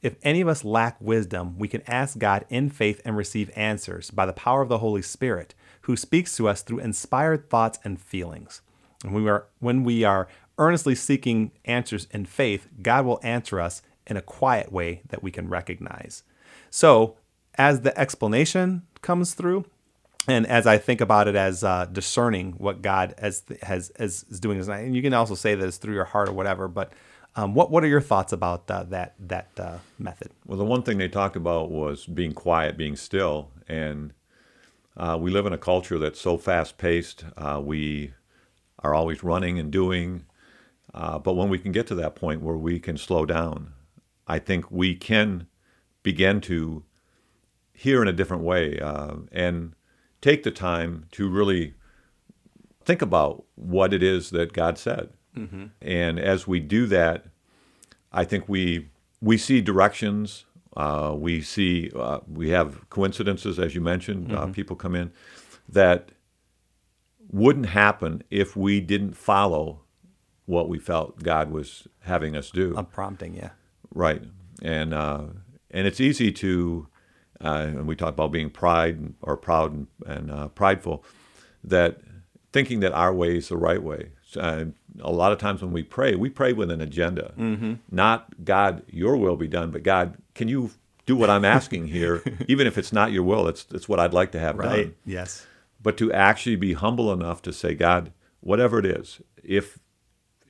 [0.00, 4.10] if any of us lack wisdom, we can ask God in faith and receive answers
[4.10, 8.00] by the power of the Holy Spirit, who speaks to us through inspired thoughts and
[8.00, 8.62] feelings.
[9.04, 13.60] And when we are, when we are earnestly seeking answers in faith, God will answer
[13.60, 16.22] us in a quiet way that we can recognize.
[16.70, 17.16] So,
[17.56, 19.64] as the explanation comes through,
[20.28, 24.40] and as I think about it as uh, discerning what God has, has, has is
[24.40, 26.92] doing, and you can also say that it's through your heart or whatever, but
[27.36, 30.30] um, what what are your thoughts about uh, that that uh, method?
[30.46, 34.12] Well, the one thing they talked about was being quiet, being still, and
[34.96, 37.24] uh, we live in a culture that's so fast paced.
[37.36, 38.12] Uh, we
[38.80, 40.24] are always running and doing,
[40.94, 43.72] uh, but when we can get to that point where we can slow down,
[44.26, 45.46] I think we can
[46.02, 46.84] begin to
[47.72, 49.74] hear in a different way uh, and
[50.20, 51.74] take the time to really
[52.84, 55.10] think about what it is that God said.
[55.36, 55.66] Mm-hmm.
[55.80, 57.26] And as we do that,
[58.12, 58.88] I think we
[59.20, 60.44] we see directions.
[60.76, 64.32] Uh, we see uh, we have coincidences, as you mentioned.
[64.32, 64.52] Uh, mm-hmm.
[64.52, 65.12] people come in
[65.68, 66.10] that
[67.30, 69.80] wouldn't happen if we didn't follow
[70.46, 72.74] what we felt God was having us do.
[72.76, 73.50] A prompting, yeah.
[73.94, 74.22] Right,
[74.62, 75.26] and uh,
[75.70, 76.88] and it's easy to,
[77.40, 81.04] uh, and we talk about being pride or proud and, and uh, prideful,
[81.64, 82.00] that
[82.52, 84.10] thinking that our way is the right way.
[84.36, 84.66] Uh,
[85.00, 87.74] a lot of times when we pray, we pray with an agenda, mm-hmm.
[87.90, 90.70] not God, your will be done, but God, can you
[91.06, 93.48] do what I'm asking here, even if it's not your will?
[93.48, 94.84] It's it's what I'd like to have right.
[94.84, 94.94] done.
[95.04, 95.46] Yes.
[95.82, 99.78] But to actually be humble enough to say, God, whatever it is, if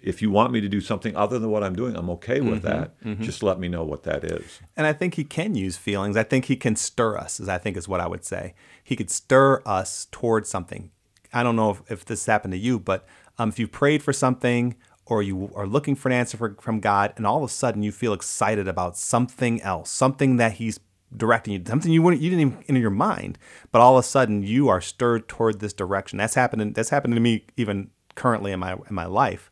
[0.03, 2.63] if you want me to do something other than what I'm doing, I'm okay with
[2.63, 3.01] mm-hmm, that.
[3.03, 3.23] Mm-hmm.
[3.23, 4.61] Just let me know what that is.
[4.77, 6.17] And I think he can use feelings.
[6.17, 8.55] I think he can stir us, as I think is what I would say.
[8.83, 10.91] He could stir us towards something.
[11.33, 13.07] I don't know if, if this happened to you, but
[13.39, 16.81] um, if you prayed for something or you are looking for an answer for, from
[16.81, 20.81] God, and all of a sudden you feel excited about something else, something that He's
[21.17, 23.39] directing you, something you wouldn't, you didn't even in your mind,
[23.73, 26.19] but all of a sudden you are stirred toward this direction.
[26.19, 26.73] That's happening.
[26.73, 29.51] That's happening to me even currently in my in my life,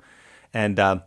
[0.53, 1.01] and uh,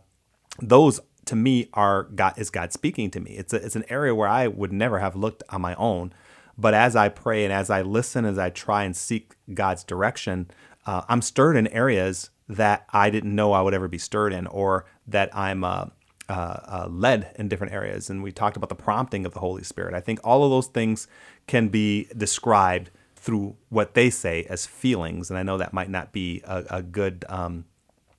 [0.60, 3.32] those to me are God is God speaking to me.
[3.32, 6.12] It's a, it's an area where I would never have looked on my own,
[6.58, 10.50] but as I pray and as I listen, as I try and seek God's direction,
[10.86, 14.46] uh, I'm stirred in areas that I didn't know I would ever be stirred in,
[14.46, 15.86] or that I'm uh,
[16.28, 18.08] uh, uh, led in different areas.
[18.10, 19.94] And we talked about the prompting of the Holy Spirit.
[19.94, 21.08] I think all of those things
[21.46, 25.30] can be described through what they say as feelings.
[25.30, 27.64] And I know that might not be a, a good um,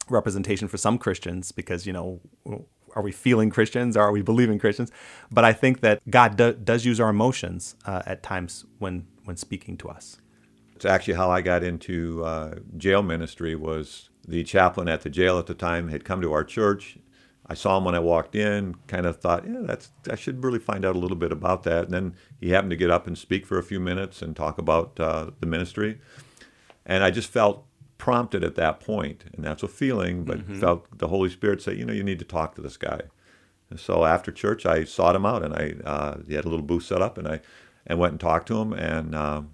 [0.10, 2.22] representation for some Christians because, you know,
[2.96, 3.98] are we feeling Christians?
[3.98, 4.92] Are we believing Christians?
[5.32, 9.38] But I think that God do, does use our emotions uh, at times when when
[9.38, 10.18] speaking to us.
[10.76, 15.40] It's actually how I got into uh, jail ministry was the chaplain at the jail
[15.40, 16.98] at the time had come to our church.
[17.48, 20.60] I saw him when I walked in, kind of thought, yeah, that's I should really
[20.60, 21.86] find out a little bit about that.
[21.86, 24.58] And then he happened to get up and speak for a few minutes and talk
[24.58, 26.00] about uh, the ministry.
[26.86, 27.66] And I just felt
[27.98, 30.60] prompted at that point, and that's a feeling, but mm-hmm.
[30.60, 33.02] felt the Holy Spirit say, you know, you need to talk to this guy.
[33.70, 36.66] And so after church, I sought him out, and I uh, he had a little
[36.66, 37.42] booth set up, and I
[37.86, 39.54] and went and talked to him, and um,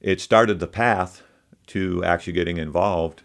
[0.00, 1.22] it started the path
[1.68, 3.22] to actually getting involved.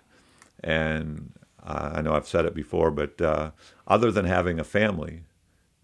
[0.64, 3.52] And I know I've said it before, but uh,
[3.88, 5.24] other than having a family,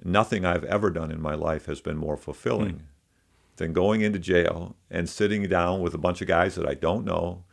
[0.03, 2.81] nothing I've ever done in my life has been more fulfilling mm.
[3.55, 7.05] than going into jail and sitting down with a bunch of guys that I don't
[7.05, 7.43] know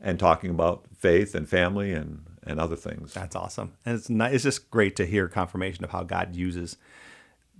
[0.00, 3.14] and talking about faith and family and, and other things.
[3.14, 3.72] That's awesome.
[3.84, 6.76] And it's, not, it's just great to hear confirmation of how God uses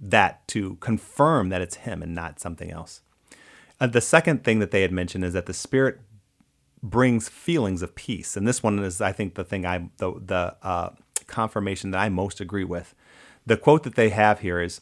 [0.03, 3.03] that to confirm that it's Him and not something else.
[3.81, 6.01] Uh, the second thing that they had mentioned is that the Spirit
[6.83, 8.37] brings feelings of peace.
[8.37, 10.91] And this one is, I think, the thing I the the uh,
[11.27, 12.95] confirmation that I most agree with.
[13.47, 14.81] The quote that they have here is,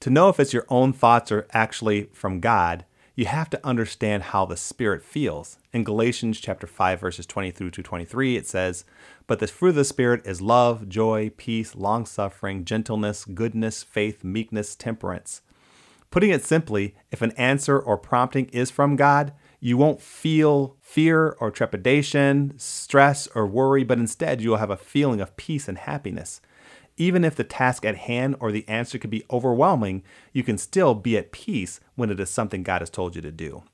[0.00, 2.84] "To know if it's your own thoughts or actually from God,
[3.18, 5.58] you have to understand how the Spirit feels.
[5.72, 8.84] In Galatians chapter 5, verses 20 through to 23, it says,
[9.26, 14.22] But the fruit of the Spirit is love, joy, peace, long suffering, gentleness, goodness, faith,
[14.22, 15.42] meekness, temperance.
[16.12, 21.36] Putting it simply, if an answer or prompting is from God, you won't feel fear
[21.38, 25.76] or trepidation, stress or worry, but instead you will have a feeling of peace and
[25.76, 26.40] happiness.
[26.96, 30.94] Even if the task at hand or the answer could be overwhelming, you can still
[30.94, 33.64] be at peace when it is something God has told you to do.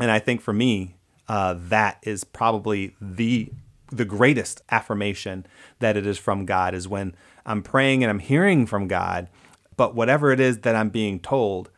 [0.00, 0.96] And I think for me,
[1.28, 3.52] uh, that is probably the
[3.90, 5.46] the greatest affirmation
[5.78, 7.14] that it is from God is when
[7.46, 9.28] I'm praying and I'm hearing from God,
[9.76, 11.70] but whatever it is that I'm being told,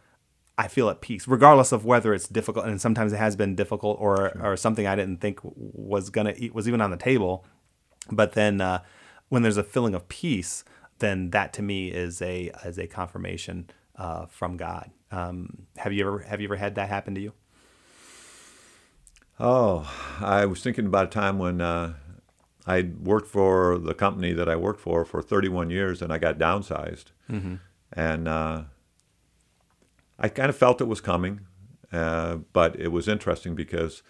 [0.61, 2.67] I feel at peace, regardless of whether it's difficult.
[2.67, 6.55] And sometimes it has been difficult, or or something I didn't think was gonna eat
[6.55, 7.47] was even on the table.
[8.13, 8.83] But then uh,
[9.31, 10.63] when there's a feeling of peace,
[10.99, 14.91] then that to me is a is a confirmation uh, from God.
[15.11, 17.33] Um, have you ever have you ever had that happen to you?
[19.39, 21.95] Oh, I was thinking about a time when uh,
[22.67, 26.37] I worked for the company that I worked for for 31 years, and I got
[26.37, 27.55] downsized, mm-hmm.
[27.95, 28.65] and uh,
[30.21, 31.41] I kind of felt it was coming.
[31.93, 34.03] Uh, but it was interesting because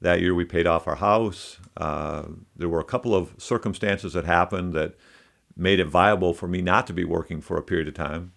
[0.00, 1.58] that year we paid off our house.
[1.76, 2.24] Uh,
[2.56, 4.94] there were a couple of circumstances that happened that
[5.56, 8.32] made it viable for me not to be working for a period of time.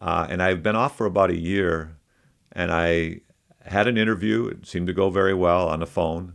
[0.00, 1.96] Uh, and I've been off for about a year,
[2.52, 3.20] and I
[3.66, 4.46] had an interview.
[4.46, 6.34] It seemed to go very well on the phone.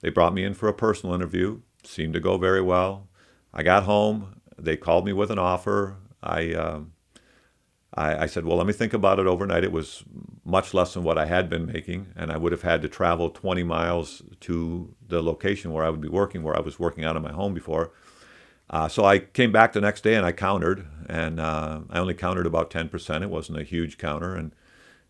[0.00, 1.60] They brought me in for a personal interview.
[1.84, 3.08] Seemed to go very well.
[3.52, 4.40] I got home.
[4.58, 5.96] They called me with an offer.
[6.22, 6.80] I, uh,
[7.94, 9.64] I, I said, well, let me think about it overnight.
[9.64, 10.04] It was
[10.44, 13.30] much less than what I had been making, and I would have had to travel
[13.30, 17.16] 20 miles to the location where I would be working, where I was working out
[17.16, 17.92] of my home before.
[18.68, 22.14] Uh, so I came back the next day and I countered, and uh, I only
[22.14, 23.22] countered about 10%.
[23.22, 24.34] It wasn't a huge counter.
[24.34, 24.52] And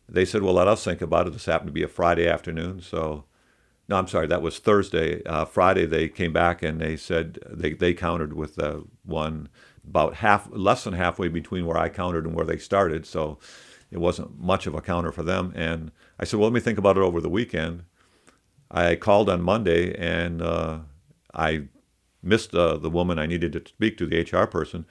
[0.09, 1.33] they said, well, let us think about it.
[1.33, 2.81] This happened to be a Friday afternoon.
[2.81, 3.25] So,
[3.89, 5.23] no, I'm sorry, that was Thursday.
[5.25, 9.49] Uh, Friday, they came back and they said they, they countered with uh, one
[9.87, 13.07] about half, less than halfway between where I countered and where they started.
[13.07, 13.39] So
[13.91, 15.53] it wasn't much of a counter for them.
[15.55, 17.85] And I said, well, let me think about it over the weekend.
[18.71, 20.81] I called on Monday and uh,
[21.33, 21.65] I
[22.23, 24.87] missed uh, the woman I needed to speak to, the HR person.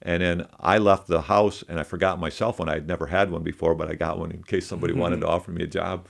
[0.00, 2.68] And then I left the house and I forgot my cell phone.
[2.68, 5.02] I had never had one before, but I got one in case somebody mm-hmm.
[5.02, 6.06] wanted to offer me a job.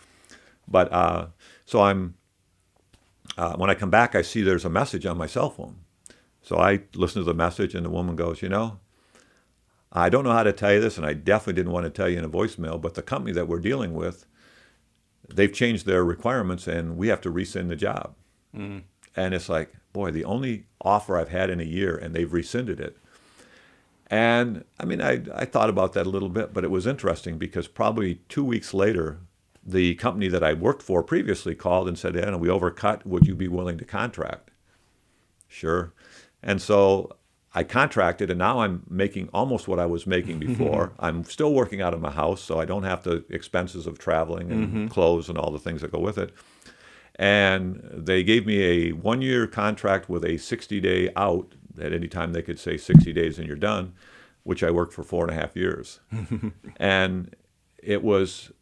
[0.68, 1.26] But uh,
[1.64, 2.14] so I'm,
[3.38, 5.76] uh, when I come back, I see there's a message on my cell phone.
[6.48, 8.80] So I listen to the message and the woman goes, You know,
[9.92, 12.08] I don't know how to tell you this, and I definitely didn't want to tell
[12.08, 14.24] you in a voicemail, but the company that we're dealing with,
[15.28, 18.14] they've changed their requirements and we have to rescind the job.
[18.56, 18.84] Mm.
[19.14, 22.80] And it's like, boy, the only offer I've had in a year, and they've rescinded
[22.80, 22.96] it.
[24.06, 27.36] And I mean, I, I thought about that a little bit, but it was interesting
[27.36, 29.18] because probably two weeks later,
[29.62, 33.04] the company that I worked for previously called and said, Anna, we overcut.
[33.04, 34.50] Would you be willing to contract?
[35.46, 35.92] Sure.
[36.42, 37.16] And so
[37.54, 40.92] I contracted, and now I'm making almost what I was making before.
[40.98, 44.50] I'm still working out of my house, so I don't have the expenses of traveling
[44.52, 44.86] and mm-hmm.
[44.88, 46.32] clothes and all the things that go with it.
[47.16, 51.54] And they gave me a one year contract with a 60 day out.
[51.80, 53.94] At any time, they could say 60 days and you're done,
[54.42, 56.00] which I worked for four and a half years.
[56.76, 57.34] and
[57.82, 58.52] it was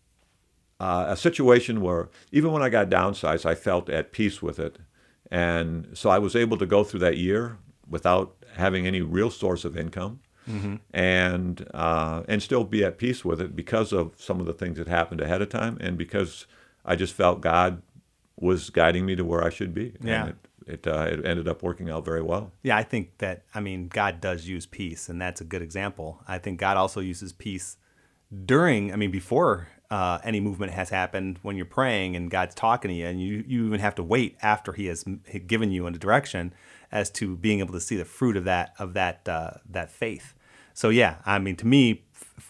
[0.80, 4.78] uh, a situation where even when I got downsized, I felt at peace with it.
[5.30, 7.58] And so I was able to go through that year
[7.88, 10.20] without having any real source of income.
[10.48, 10.76] Mm-hmm.
[10.94, 14.78] and uh, and still be at peace with it because of some of the things
[14.78, 16.46] that happened ahead of time, and because
[16.84, 17.82] I just felt God
[18.38, 19.94] was guiding me to where I should be.
[20.00, 20.26] Yeah.
[20.26, 22.52] And it, it, uh, it ended up working out very well.
[22.62, 26.22] Yeah, I think that, I mean, God does use peace, and that's a good example.
[26.28, 27.76] I think God also uses peace
[28.44, 32.88] during, I mean, before uh, any movement has happened, when you're praying and God's talking
[32.88, 35.04] to you, and you, you even have to wait after He has
[35.46, 36.52] given you a direction
[36.96, 40.32] as to being able to see the fruit of that of that uh, that faith.
[40.72, 42.04] So yeah, I mean, to me,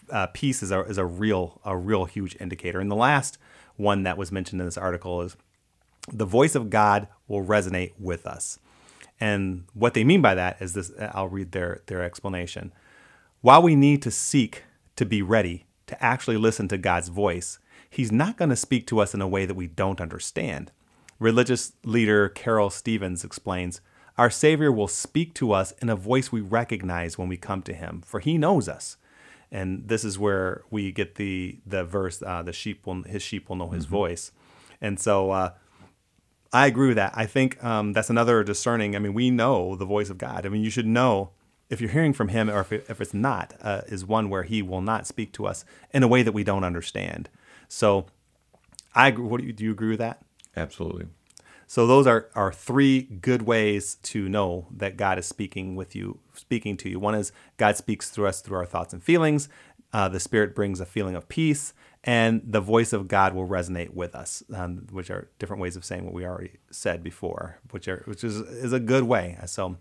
[0.09, 2.79] uh, peace is a is a real a real huge indicator.
[2.79, 3.37] And the last
[3.75, 5.35] one that was mentioned in this article is
[6.11, 8.57] the voice of God will resonate with us.
[9.19, 12.71] And what they mean by that is this I'll read their, their explanation.
[13.41, 14.63] While we need to seek
[14.95, 18.99] to be ready to actually listen to God's voice, He's not going to speak to
[18.99, 20.71] us in a way that we don't understand.
[21.19, 23.81] Religious leader Carol Stevens explains
[24.17, 27.73] Our Savior will speak to us in a voice we recognize when we come to
[27.73, 28.97] Him, for He knows us.
[29.51, 33.47] And this is where we get the the verse, uh, "The sheep will His sheep
[33.47, 33.95] will know His mm-hmm.
[33.95, 34.31] voice."
[34.81, 35.51] And so, uh,
[36.51, 37.13] I agree with that.
[37.15, 38.95] I think um, that's another discerning.
[38.95, 40.45] I mean, we know the voice of God.
[40.45, 41.31] I mean, you should know
[41.69, 44.61] if you're hearing from Him or if, if it's not, uh, is one where He
[44.61, 47.29] will not speak to us in a way that we don't understand.
[47.67, 48.07] So
[48.95, 49.25] I agree.
[49.25, 50.21] What do you, do you agree with that?
[50.55, 51.07] Absolutely.
[51.67, 56.19] So those are, are three good ways to know that God is speaking with you,
[56.33, 56.97] speaking to you.
[56.97, 59.49] One is God speaks through us through our thoughts and feelings.
[59.91, 63.91] Uh, the Spirit brings a feeling of peace, and the voice of God will resonate
[63.91, 67.87] with us, um, which are different ways of saying what we already said before, which
[67.87, 69.37] are which is is a good way.
[69.45, 69.77] So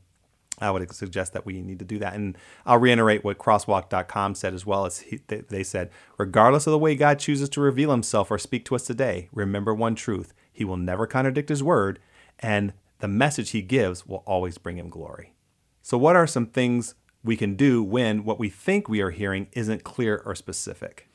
[0.59, 2.15] I would suggest that we need to do that.
[2.15, 6.79] And I'll reiterate what crosswalk.com said as well as he, they said, regardless of the
[6.79, 10.33] way God chooses to reveal himself or speak to us today, remember one truth.
[10.57, 11.99] He will never contradict his word,
[12.39, 15.35] and the message he gives will always bring him glory.
[15.83, 19.49] So, what are some things we can do when what we think we are hearing
[19.53, 21.09] isn't clear or specific?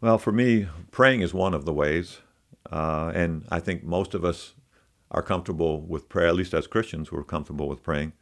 [0.00, 2.20] Well, for me, praying is one of the ways.
[2.70, 4.54] Uh, and I think most of us
[5.10, 8.12] are comfortable with prayer, at least as Christians, we're comfortable with praying.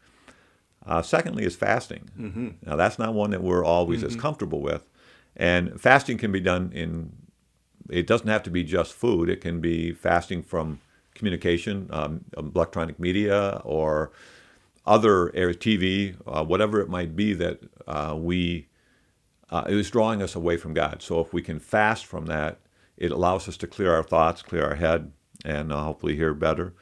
[0.85, 2.11] Uh, secondly, is fasting.
[2.19, 2.49] Mm-hmm.
[2.67, 4.09] Now, that's not one that we're always mm-hmm.
[4.09, 4.85] as comfortable with.
[5.37, 7.12] And fasting can be done in,
[7.91, 10.80] it doesn't have to be just food, it can be fasting from
[11.14, 14.11] communication, um, electronic media, or
[14.87, 18.66] other areas, TV, uh, whatever it might be that uh, we,
[19.51, 21.03] uh, it is drawing us away from God.
[21.03, 22.59] So if we can fast from that,
[22.97, 25.12] it allows us to clear our thoughts, clear our head,
[25.45, 26.74] and uh, hopefully hear better.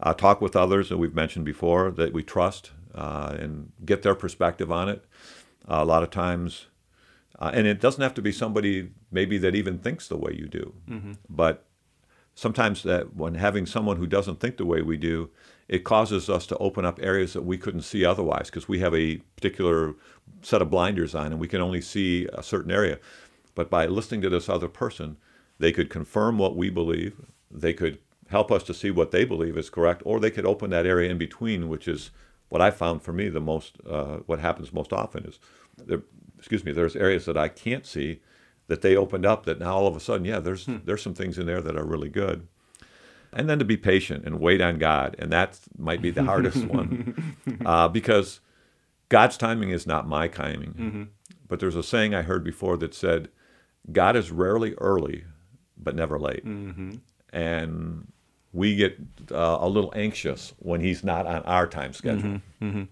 [0.00, 4.14] Uh, talk with others that we've mentioned before that we trust uh, and get their
[4.14, 5.04] perspective on it.
[5.66, 6.66] a lot of times,
[7.38, 10.46] uh, and it doesn't have to be somebody maybe that even thinks the way you
[10.46, 11.12] do, mm-hmm.
[11.28, 11.66] but
[12.34, 15.30] sometimes that when having someone who doesn't think the way we do,
[15.68, 18.94] it causes us to open up areas that we couldn't see otherwise because we have
[18.94, 19.94] a particular
[20.42, 22.98] set of blinders on and we can only see a certain area.
[23.54, 25.16] But by listening to this other person,
[25.58, 27.20] they could confirm what we believe,
[27.50, 30.70] they could help us to see what they believe is correct, or they could open
[30.70, 32.10] that area in between, which is
[32.48, 33.76] what I found for me the most.
[33.88, 35.38] Uh, what happens most often is,
[36.44, 38.20] excuse me, there's areas that I can't see
[38.68, 39.46] that they opened up.
[39.46, 40.78] That now all of a sudden, yeah, there's hmm.
[40.84, 42.46] there's some things in there that are really good.
[43.32, 46.64] And then to be patient and wait on God, and that might be the hardest
[46.66, 47.36] one,
[47.66, 48.40] uh, because
[49.08, 50.74] God's timing is not my timing.
[50.74, 51.02] Mm-hmm.
[51.48, 53.28] But there's a saying I heard before that said,
[53.90, 55.24] "God is rarely early,
[55.76, 56.96] but never late." Mm-hmm
[57.34, 58.06] and
[58.52, 58.96] we get
[59.32, 62.30] uh, a little anxious when he's not on our time schedule.
[62.30, 62.84] Mm-hmm, mm-hmm.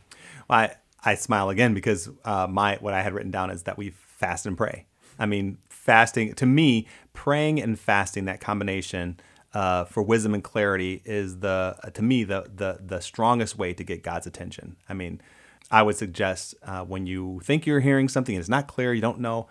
[0.51, 0.75] Well, I,
[1.05, 4.47] I smile again because uh, my what I had written down is that we fast
[4.47, 4.87] and pray.
[5.19, 9.19] I mean, fasting to me, praying and fasting, that combination
[9.55, 13.85] uh, for wisdom and clarity is the to me the the the strongest way to
[13.85, 14.77] get God's attention.
[14.89, 15.21] I mean,
[15.71, 19.01] I would suggest uh, when you think you're hearing something and it's not clear, you
[19.01, 19.49] don't know,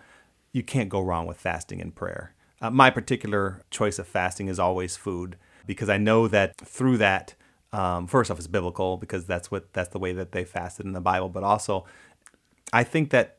[0.52, 2.34] you can't go wrong with fasting and prayer.
[2.60, 5.36] Uh, my particular choice of fasting is always food
[5.66, 7.34] because I know that through that,
[7.72, 10.92] um, first off, it's biblical because that's what that's the way that they fasted in
[10.92, 11.28] the Bible.
[11.28, 11.84] But also,
[12.72, 13.38] I think that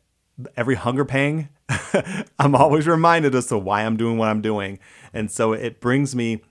[0.58, 1.50] every hunger pang,
[2.40, 4.80] I'm always reminded as to why I'm doing what I'm doing,
[5.14, 6.42] and so it brings me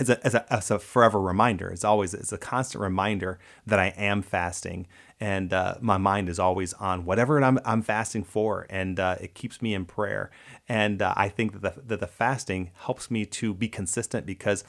[0.00, 1.70] it's a, it's a, a forever reminder.
[1.70, 4.86] It's always it's a constant reminder that I am fasting,
[5.20, 9.34] and uh, my mind is always on whatever I'm, I'm fasting for, and uh, it
[9.34, 10.30] keeps me in prayer.
[10.68, 14.64] And uh, I think that the, that the fasting helps me to be consistent because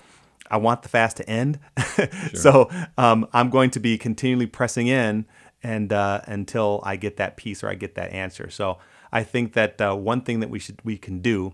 [0.50, 1.60] I want the fast to end.
[1.96, 2.08] sure.
[2.34, 5.26] So um, I'm going to be continually pressing in
[5.64, 8.50] and uh, until I get that peace or I get that answer.
[8.50, 8.78] So
[9.12, 11.54] I think that uh, one thing that we should we can do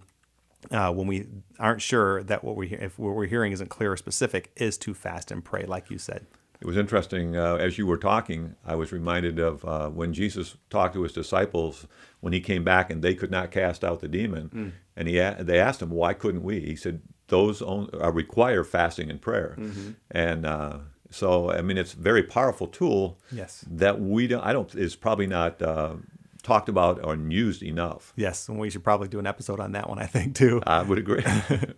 [0.71, 1.27] uh, when we
[1.59, 4.93] aren't sure that what we if what we're hearing isn't clear or specific is to
[4.93, 6.25] fast and pray, like you said.
[6.61, 8.55] It was interesting uh, as you were talking.
[8.65, 11.87] I was reminded of uh, when Jesus talked to his disciples
[12.19, 14.71] when he came back and they could not cast out the demon, mm.
[14.97, 16.59] and he they asked him why couldn't we?
[16.59, 19.91] He said those own, uh, require fasting and prayer, mm-hmm.
[20.11, 20.77] and uh,
[21.09, 23.19] so I mean it's a very powerful tool.
[23.31, 24.43] Yes, that we don't.
[24.43, 24.73] I don't.
[24.75, 25.95] Is probably not uh,
[26.43, 28.13] talked about or used enough.
[28.15, 30.61] Yes, and we should probably do an episode on that one, I think, too.
[30.65, 31.23] I would agree.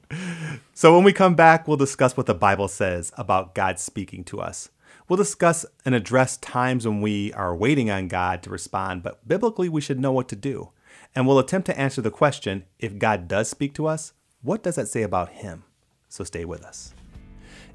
[0.73, 4.39] so when we come back, we'll discuss what the Bible says about God speaking to
[4.39, 4.69] us.
[5.07, 9.67] We'll discuss and address times when we are waiting on God to respond, but biblically
[9.67, 10.69] we should know what to do.
[11.13, 14.75] And we'll attempt to answer the question if God does speak to us, what does
[14.75, 15.63] that say about Him?
[16.09, 16.93] So stay with us.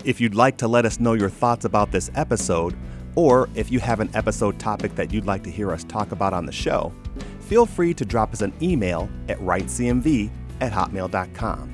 [0.04, 2.76] If you'd like to let us know your thoughts about this episode,
[3.14, 6.34] or if you have an episode topic that you'd like to hear us talk about
[6.34, 6.92] on the show,
[7.40, 11.72] feel free to drop us an email at writecmv at hotmail.com.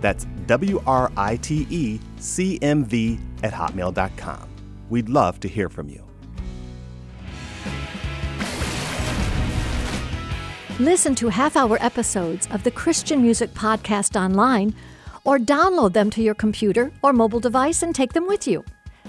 [0.00, 4.48] That's W R I T E C M V at hotmail.com.
[4.90, 6.03] We'd love to hear from you.
[10.80, 14.74] Listen to half hour episodes of the Christian Music Podcast online
[15.22, 18.64] or download them to your computer or mobile device and take them with you.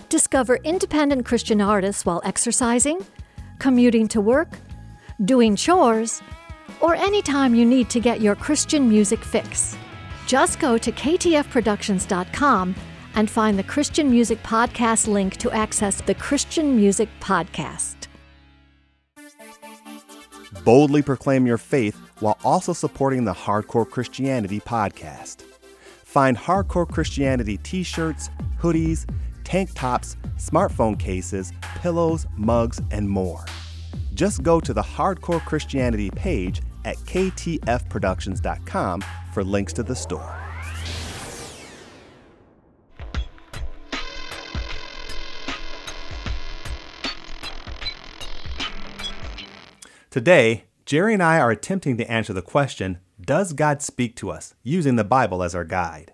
[0.07, 3.03] Discover independent Christian artists while exercising,
[3.57, 4.59] commuting to work,
[5.23, 6.21] doing chores,
[6.81, 9.75] or anytime you need to get your Christian music fix.
[10.27, 12.75] Just go to ktfproductions.com
[13.15, 18.04] and find the Christian Music Podcast link to access the Christian Music Podcast.
[20.65, 25.43] Boldly proclaim your faith while also supporting the Hardcore Christianity podcast.
[26.03, 29.07] Find Hardcore Christianity t shirts, hoodies,
[29.43, 33.45] tank tops, smartphone cases, pillows, mugs, and more.
[34.15, 39.03] Just go to the Hardcore Christianity page at ktfproductions.com
[39.33, 40.44] for links to the store.
[50.15, 54.55] Today, Jerry and I are attempting to answer the question Does God speak to us?
[54.63, 56.13] using the Bible as our guide.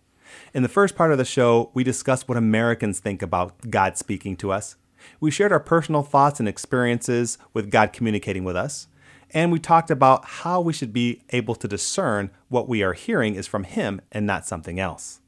[0.55, 4.35] In the first part of the show, we discussed what Americans think about God speaking
[4.37, 4.75] to us.
[5.19, 8.87] We shared our personal thoughts and experiences with God communicating with us.
[9.29, 13.35] And we talked about how we should be able to discern what we are hearing
[13.35, 15.19] is from Him and not something else.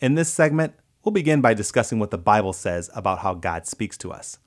[0.00, 0.72] In this segment,
[1.04, 4.38] we'll begin by discussing what the Bible says about how God speaks to us.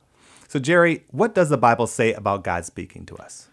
[0.48, 3.49] So, Jerry, what does the Bible say about God speaking to us?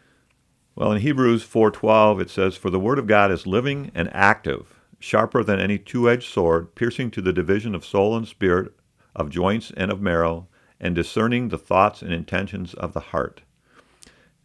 [0.77, 4.79] Well, in Hebrews 4:12 it says, "For the word of God is living and active,
[4.99, 8.75] sharper than any two-edged sword, piercing to the division of soul and spirit,
[9.15, 10.49] of joints and of marrow,
[10.79, 13.41] and discerning the thoughts and intentions of the heart."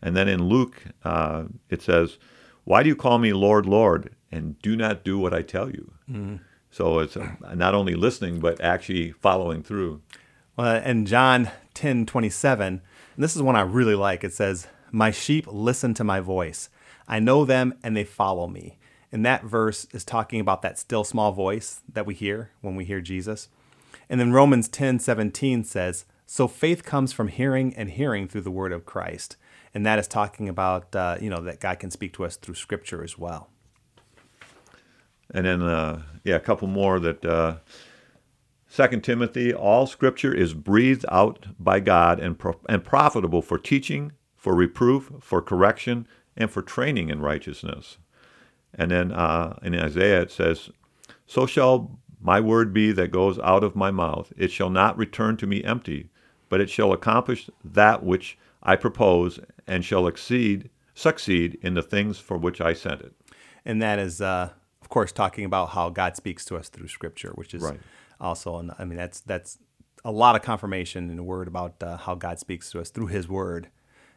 [0.02, 2.18] And then in Luke uh, it says,
[2.64, 5.92] "Why do you call me Lord, Lord, and do not do what I tell you?"
[6.10, 6.38] Mm-hmm.
[6.70, 10.02] So it's uh, not only listening but actually following through.
[10.56, 12.82] Well, in John 10:27, and
[13.18, 14.24] this is one I really like.
[14.24, 16.70] It says, my sheep listen to my voice.
[17.08, 18.78] I know them and they follow me.
[19.12, 22.86] And that verse is talking about that still small voice that we hear when we
[22.86, 23.50] hear Jesus.
[24.10, 28.52] And then Romans 10 17 says, So faith comes from hearing and hearing through the
[28.52, 29.36] word of Christ.
[29.74, 32.56] And that is talking about, uh, you know, that God can speak to us through
[32.56, 33.50] scripture as well.
[35.34, 37.26] And then, uh, yeah, a couple more that.
[37.26, 37.58] Uh,
[38.74, 44.14] 2 Timothy, all scripture is breathed out by God and, pro- and profitable for teaching,
[44.42, 48.00] for reproof, for correction, and for training in righteousness.
[48.74, 50.72] And then uh, in Isaiah it says,
[51.28, 54.34] So shall my word be that goes out of my mouth.
[54.36, 56.10] It shall not return to me empty,
[56.50, 62.18] but it shall accomplish that which I propose and shall exceed, succeed in the things
[62.18, 63.14] for which I sent it.
[63.64, 64.50] And that is, uh,
[64.82, 67.80] of course, talking about how God speaks to us through Scripture, which is right.
[68.20, 69.60] also, I mean, that's that's
[70.04, 73.08] a lot of confirmation in the Word about uh, how God speaks to us through
[73.08, 73.70] His Word.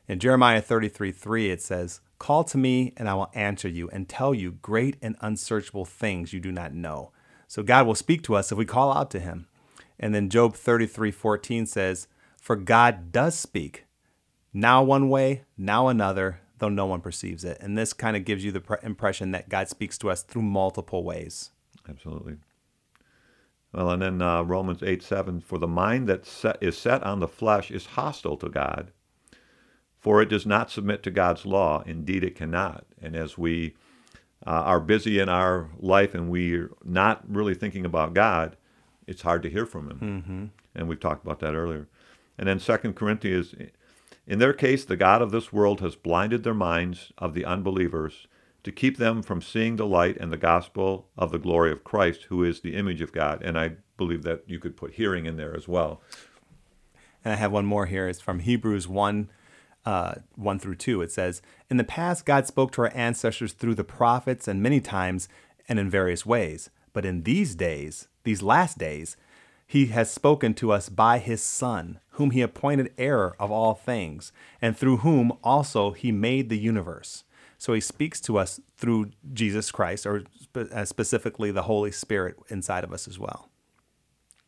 [0.06, 4.08] In Jeremiah 33 3, it says, Call to me, and I will answer you and
[4.08, 7.10] tell you great and unsearchable things you do not know.
[7.48, 9.46] So God will speak to us if we call out to him.
[9.98, 12.06] And then Job 33 14 says,
[12.38, 13.86] For God does speak,
[14.52, 17.56] now one way, now another, though no one perceives it.
[17.60, 21.02] And this kind of gives you the impression that God speaks to us through multiple
[21.02, 21.50] ways.
[21.88, 22.36] Absolutely.
[23.72, 27.20] Well, and then uh, Romans 8 7, For the mind that set, is set on
[27.20, 28.92] the flesh is hostile to God
[30.04, 31.82] for it does not submit to God's law.
[31.86, 32.84] Indeed, it cannot.
[33.00, 33.74] And as we
[34.46, 38.58] uh, are busy in our life and we're not really thinking about God,
[39.06, 39.98] it's hard to hear from Him.
[39.98, 40.44] Mm-hmm.
[40.74, 41.88] And we've talked about that earlier.
[42.36, 43.54] And then Second Corinthians,
[44.26, 48.26] in their case, the God of this world has blinded their minds of the unbelievers
[48.62, 52.24] to keep them from seeing the light and the gospel of the glory of Christ,
[52.24, 53.42] who is the image of God.
[53.42, 56.02] And I believe that you could put hearing in there as well.
[57.24, 58.06] And I have one more here.
[58.06, 59.30] It's from Hebrews 1
[59.84, 63.74] uh, 1 through 2, it says, In the past, God spoke to our ancestors through
[63.74, 65.28] the prophets and many times
[65.68, 66.70] and in various ways.
[66.92, 69.16] But in these days, these last days,
[69.66, 74.32] he has spoken to us by his Son, whom he appointed heir of all things,
[74.60, 77.24] and through whom also he made the universe.
[77.58, 80.24] So he speaks to us through Jesus Christ, or
[80.54, 83.48] uh, specifically the Holy Spirit inside of us as well.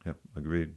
[0.05, 0.75] Yep, agreed.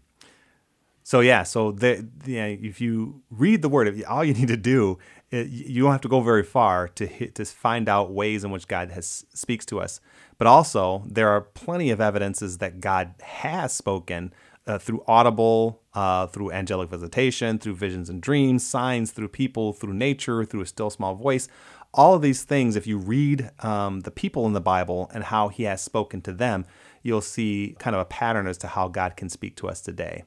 [1.10, 5.00] So yeah, so the, the, if you read the word, all you need to do,
[5.32, 8.52] it, you don't have to go very far to hit, to find out ways in
[8.52, 10.02] which God has speaks to us.
[10.38, 14.36] But also, there are plenty of evidences that God has spoken
[14.68, 19.96] uh, through audible, uh, through angelic visitation, through visions and dreams, signs, through people, through
[19.96, 21.48] nature, through a still small voice.
[21.92, 25.48] All of these things, if you read um, the people in the Bible and how
[25.48, 26.68] He has spoken to them,
[27.02, 30.24] you'll see kind of a pattern as to how God can speak to us today.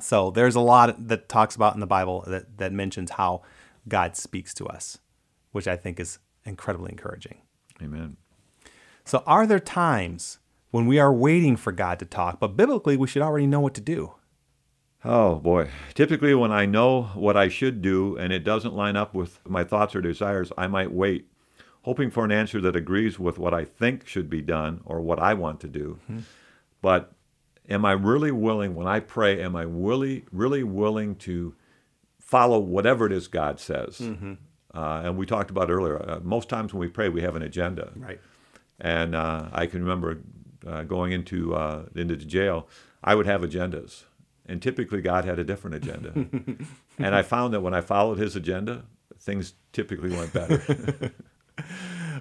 [0.00, 3.42] So there's a lot that talks about in the Bible that, that mentions how
[3.88, 4.98] God speaks to us,
[5.52, 7.38] which I think is incredibly encouraging.
[7.82, 8.16] Amen.
[9.04, 10.38] So, are there times
[10.70, 13.74] when we are waiting for God to talk, but biblically we should already know what
[13.74, 14.14] to do?
[15.04, 15.70] Oh boy.
[15.94, 19.62] Typically, when I know what I should do and it doesn't line up with my
[19.62, 21.28] thoughts or desires, I might wait,
[21.82, 25.20] hoping for an answer that agrees with what I think should be done or what
[25.20, 26.00] I want to do.
[26.10, 26.20] Mm-hmm.
[26.82, 27.12] But
[27.68, 31.54] am I really willing, when I pray, am I really, really willing to
[32.20, 34.00] follow whatever it is God says?
[34.74, 37.42] Uh, and we talked about earlier, uh, most times when we pray, we have an
[37.42, 37.92] agenda.
[37.96, 38.20] Right.
[38.78, 40.20] And uh, I can remember
[40.66, 42.68] uh, going into uh, into the jail,
[43.02, 44.04] I would have agendas,
[44.44, 46.12] and typically God had a different agenda.
[46.98, 48.84] and I found that when I followed His agenda,
[49.18, 51.12] things typically went better.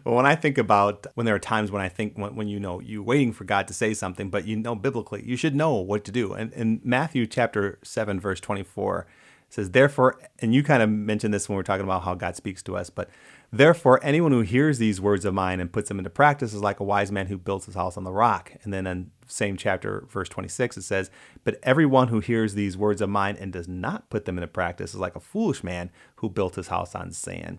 [0.05, 2.59] Well, when I think about when there are times when I think when, when you
[2.59, 5.73] know you're waiting for God to say something, but you know biblically you should know
[5.73, 6.33] what to do.
[6.33, 9.07] And in Matthew chapter seven verse twenty four
[9.49, 12.35] says, "Therefore," and you kind of mentioned this when we are talking about how God
[12.35, 13.09] speaks to us, but
[13.51, 16.79] therefore anyone who hears these words of mine and puts them into practice is like
[16.79, 18.51] a wise man who builds his house on the rock.
[18.63, 21.09] And then in same chapter verse twenty six it says,
[21.43, 24.93] "But everyone who hears these words of mine and does not put them into practice
[24.93, 27.57] is like a foolish man who built his house on sand."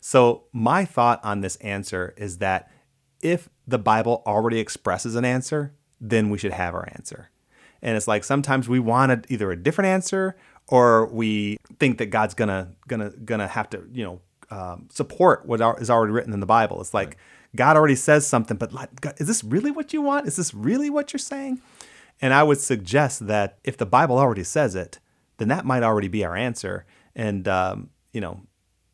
[0.00, 2.70] So, my thought on this answer is that
[3.20, 7.28] if the Bible already expresses an answer, then we should have our answer.
[7.82, 10.36] And it's like sometimes we want either a different answer
[10.68, 14.20] or we think that God's gonna gonna gonna have to you know
[14.50, 16.80] um, support what is already written in the Bible.
[16.80, 17.16] It's like
[17.54, 20.26] God already says something, but like, God, is this really what you want?
[20.26, 21.60] Is this really what you're saying?
[22.20, 24.98] And I would suggest that if the Bible already says it,
[25.38, 26.84] then that might already be our answer.
[27.14, 28.40] And um, you know,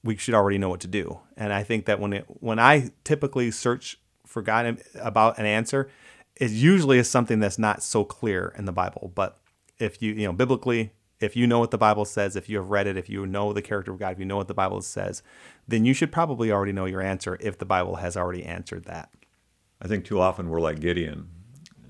[0.06, 1.18] we should already know what to do.
[1.36, 5.90] And I think that when it, when I typically search for God about an answer,
[6.36, 9.12] it usually is something that's not so clear in the Bible.
[9.14, 9.38] But
[9.78, 12.70] if you you know biblically, if you know what the Bible says, if you have
[12.70, 14.82] read it, if you know the character of God, if you know what the Bible
[14.82, 15.22] says,
[15.66, 19.10] then you should probably already know your answer if the Bible has already answered that.
[19.80, 21.28] I think too often we're like Gideon.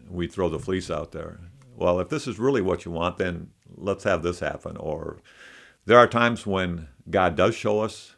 [0.08, 1.40] We throw the fleece out there.
[1.74, 4.76] Well, if this is really what you want, then let's have this happen.
[4.76, 5.18] Or
[5.86, 8.16] there are times when God does show us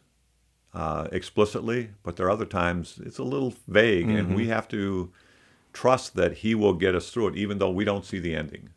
[0.74, 4.16] uh, explicitly, but there are other times it's a little vague, mm-hmm.
[4.16, 5.12] and we have to
[5.72, 8.70] trust that He will get us through it, even though we don't see the ending.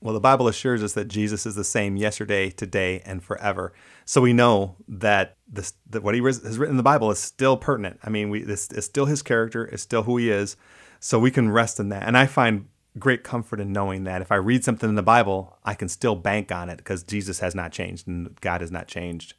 [0.00, 3.72] Well, the Bible assures us that Jesus is the same yesterday, today, and forever.
[4.04, 7.56] So we know that this that what He has written in the Bible is still
[7.56, 8.00] pertinent.
[8.04, 10.56] I mean, we this is still His character, is still who He is.
[11.00, 12.02] So we can rest in that.
[12.02, 12.68] And I find
[12.98, 16.14] great comfort in knowing that if I read something in the Bible, I can still
[16.14, 19.34] bank on it because Jesus has not changed and God has not changed.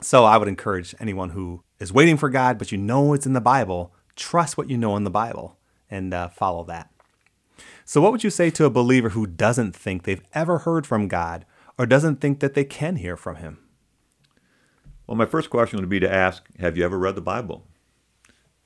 [0.00, 3.32] So I would encourage anyone who is waiting for God, but you know it's in
[3.32, 5.56] the Bible, trust what you know in the Bible
[5.90, 6.90] and uh, follow that.
[7.84, 11.06] So, what would you say to a believer who doesn't think they've ever heard from
[11.06, 11.44] God
[11.78, 13.58] or doesn't think that they can hear from Him?
[15.06, 17.66] Well, my first question would be to ask Have you ever read the Bible?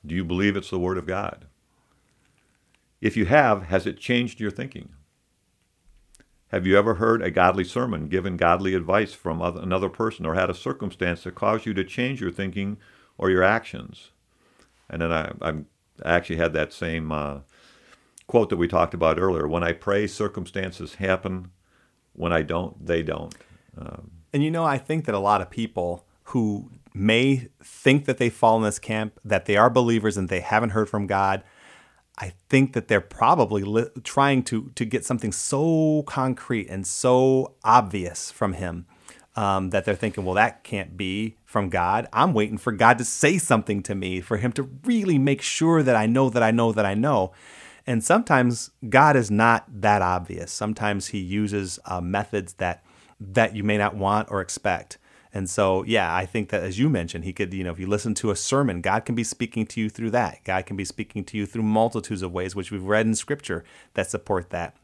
[0.05, 1.45] Do you believe it's the Word of God?
[3.01, 4.89] If you have, has it changed your thinking?
[6.47, 10.49] Have you ever heard a godly sermon, given godly advice from another person, or had
[10.49, 12.77] a circumstance that caused you to change your thinking
[13.17, 14.11] or your actions?
[14.89, 15.53] And then I, I
[16.03, 17.39] actually had that same uh,
[18.25, 19.47] quote that we talked about earlier.
[19.47, 21.51] When I pray, circumstances happen.
[22.13, 23.33] When I don't, they don't.
[23.77, 28.17] Um, and you know, I think that a lot of people who may think that
[28.17, 31.43] they fall in this camp, that they are believers and they haven't heard from God,
[32.19, 37.55] I think that they're probably li- trying to to get something so concrete and so
[37.63, 38.85] obvious from him
[39.39, 42.07] um, that they're thinking, well, that can't be from God.
[42.11, 45.81] I'm waiting for God to say something to me, for Him to really make sure
[45.81, 47.31] that I know that I know that I know.
[47.87, 50.51] And sometimes God is not that obvious.
[50.51, 52.83] Sometimes He uses uh, methods that
[53.21, 54.97] that you may not want or expect.
[55.33, 57.87] And so, yeah, I think that as you mentioned, he could, you know, if you
[57.87, 60.43] listen to a sermon, God can be speaking to you through that.
[60.43, 63.63] God can be speaking to you through multitudes of ways, which we've read in scripture
[63.93, 64.75] that support that.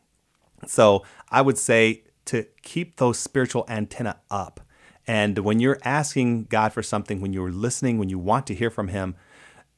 [0.67, 4.61] So I would say to keep those spiritual antenna up.
[5.07, 8.69] And when you're asking God for something, when you're listening, when you want to hear
[8.69, 9.15] from Him,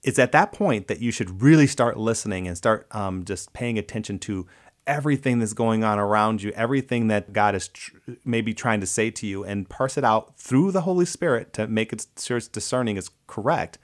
[0.03, 3.77] it's at that point that you should really start listening and start um, just paying
[3.77, 4.47] attention to
[4.87, 9.11] everything that's going on around you, everything that God is tr- maybe trying to say
[9.11, 12.47] to you, and parse it out through the Holy Spirit to make it sure it's
[12.47, 13.77] discerning is correct.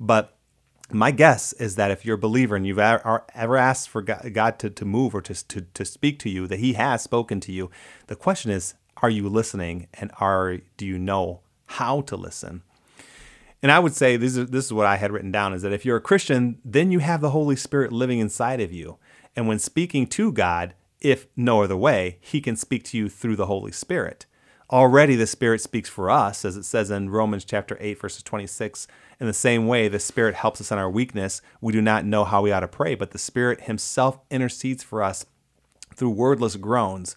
[0.00, 0.36] But
[0.90, 4.70] my guess is that if you're a believer and you've ever asked for God to,
[4.70, 7.70] to move or to, to, to speak to you, that He has spoken to you,
[8.06, 12.62] the question is, are you listening and are do you know how to listen?
[13.62, 15.72] And I would say this is this is what I had written down is that
[15.72, 18.98] if you're a Christian, then you have the Holy Spirit living inside of you.
[19.36, 23.36] And when speaking to God, if no other way, he can speak to you through
[23.36, 24.26] the Holy Spirit.
[24.70, 28.88] Already the Spirit speaks for us, as it says in Romans chapter 8, verses 26.
[29.20, 31.40] In the same way, the Spirit helps us in our weakness.
[31.60, 35.02] We do not know how we ought to pray, but the Spirit Himself intercedes for
[35.02, 35.26] us
[35.94, 37.16] through wordless groans.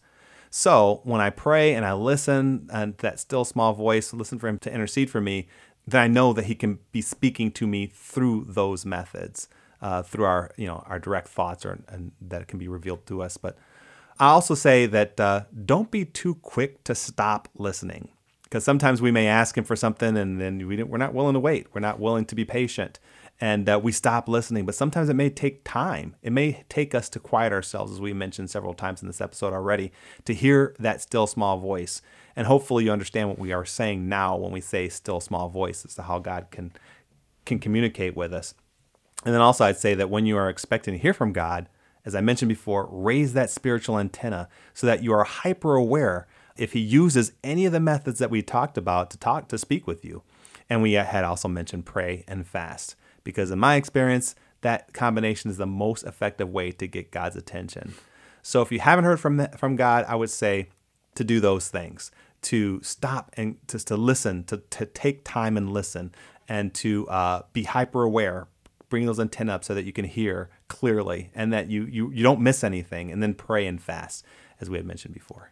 [0.51, 4.59] So when I pray and I listen and that still small voice, listen for Him
[4.59, 5.47] to intercede for me,
[5.87, 9.47] then I know that He can be speaking to me through those methods,
[9.81, 13.21] uh, through our you know our direct thoughts, or and that can be revealed to
[13.21, 13.37] us.
[13.37, 13.57] But
[14.19, 18.09] I also say that uh, don't be too quick to stop listening,
[18.43, 21.39] because sometimes we may ask Him for something, and then we we're not willing to
[21.39, 21.67] wait.
[21.73, 22.99] We're not willing to be patient,
[23.39, 24.65] and uh, we stop listening.
[24.65, 26.15] But sometimes it may take time.
[26.21, 29.53] It may take us to quiet ourselves, as we mentioned several times in this episode
[29.53, 29.91] already,
[30.25, 32.01] to hear that still small voice.
[32.35, 35.85] And hopefully, you understand what we are saying now when we say still small voice
[35.85, 36.73] as to how God can
[37.45, 38.53] can communicate with us.
[39.25, 41.67] And then also, I'd say that when you are expecting to hear from God,
[42.05, 46.73] as I mentioned before, raise that spiritual antenna so that you are hyper aware if
[46.73, 50.05] He uses any of the methods that we talked about to talk to speak with
[50.05, 50.23] you.
[50.69, 55.57] And we had also mentioned pray and fast because in my experience, that combination is
[55.57, 57.93] the most effective way to get God's attention.
[58.41, 60.69] So if you haven't heard from from God, I would say
[61.15, 62.11] to do those things,
[62.43, 66.13] to stop and just to listen, to, to take time and listen,
[66.47, 68.47] and to uh, be hyper aware.
[68.89, 72.23] Bring those antennae up so that you can hear clearly and that you, you, you
[72.23, 74.25] don't miss anything, and then pray and fast,
[74.59, 75.51] as we had mentioned before.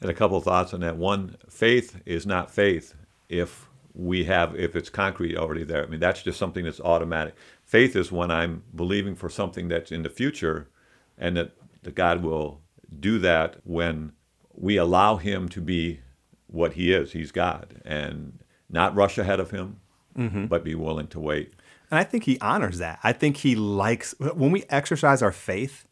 [0.00, 0.96] And a couple of thoughts on that.
[0.96, 2.94] One, faith is not faith
[3.28, 5.84] if we have if it's concrete already there.
[5.84, 7.34] I mean, that's just something that's automatic.
[7.64, 10.68] Faith is when I'm believing for something that's in the future,
[11.16, 11.52] and that,
[11.82, 12.60] that God will
[12.98, 14.12] do that when
[14.54, 16.00] we allow Him to be
[16.46, 17.12] what He is.
[17.12, 19.80] He's God, and not rush ahead of Him,
[20.16, 20.46] mm-hmm.
[20.46, 21.54] but be willing to wait.
[21.92, 22.98] And I think He honors that.
[23.04, 25.86] I think He likes when we exercise our faith.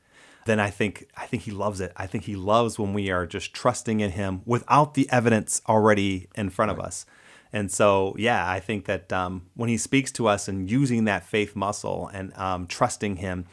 [0.46, 1.92] Then I think I think he loves it.
[1.96, 6.28] I think he loves when we are just trusting in him without the evidence already
[6.34, 6.78] in front right.
[6.78, 7.04] of us.
[7.52, 11.24] And so, yeah, I think that um, when he speaks to us and using that
[11.24, 13.46] faith muscle and um, trusting him,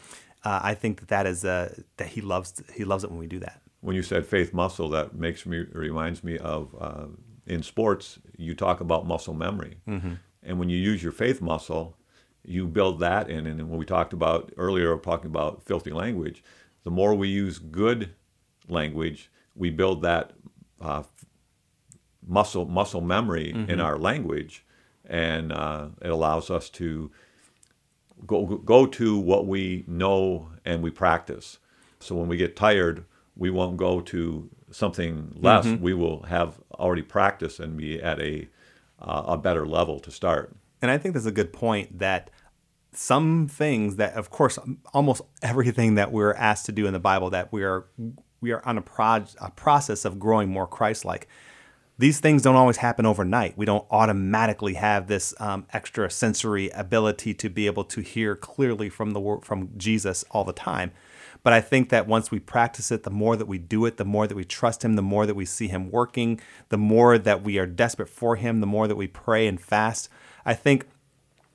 [0.46, 3.28] uh, I think that that is uh, that he loves he loves it when we
[3.28, 3.62] do that.
[3.82, 7.08] When you said faith muscle, that makes me reminds me of uh,
[7.46, 10.14] in sports you talk about muscle memory, mm-hmm.
[10.44, 11.97] and when you use your faith muscle,
[12.48, 13.46] you build that in.
[13.46, 16.44] And when we talked about earlier, talking about filthy language,
[16.84, 18.14] the more we use good
[18.70, 20.32] language, we build that
[20.80, 21.04] uh,
[22.26, 23.70] muscle muscle memory mm-hmm.
[23.70, 24.66] in our language,
[25.06, 27.12] and uh, it allows us to
[28.26, 31.60] go go to what we know and we practice.
[32.00, 33.04] So when we get tired,
[33.36, 35.66] we won't go to something less.
[35.66, 35.84] Mm-hmm.
[35.84, 38.48] We will have already practiced and be at a
[39.00, 40.56] uh, a better level to start.
[40.82, 42.30] And I think that's a good point that
[42.98, 44.58] some things that of course
[44.94, 47.86] almost everything that we're asked to do in the Bible that we are
[48.40, 51.28] we are on a, pro- a process of growing more Christ-like
[52.00, 53.58] these things don't always happen overnight.
[53.58, 58.90] We don't automatically have this um, extra sensory ability to be able to hear clearly
[58.90, 60.92] from the from Jesus all the time.
[61.44, 64.06] But I think that once we practice it, the more that we do it, the
[64.06, 66.40] more that we trust Him, the more that we see Him working,
[66.70, 70.10] the more that we are desperate for Him, the more that we pray and fast.
[70.46, 70.88] I think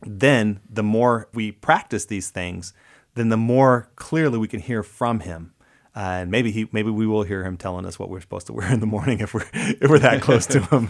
[0.04, 2.72] then the more we practice these things,
[3.14, 5.52] then the more clearly we can hear from Him.
[5.94, 8.52] Uh, and maybe he, maybe we will hear him telling us what we're supposed to
[8.54, 10.88] wear in the morning if we're if we're that close to him.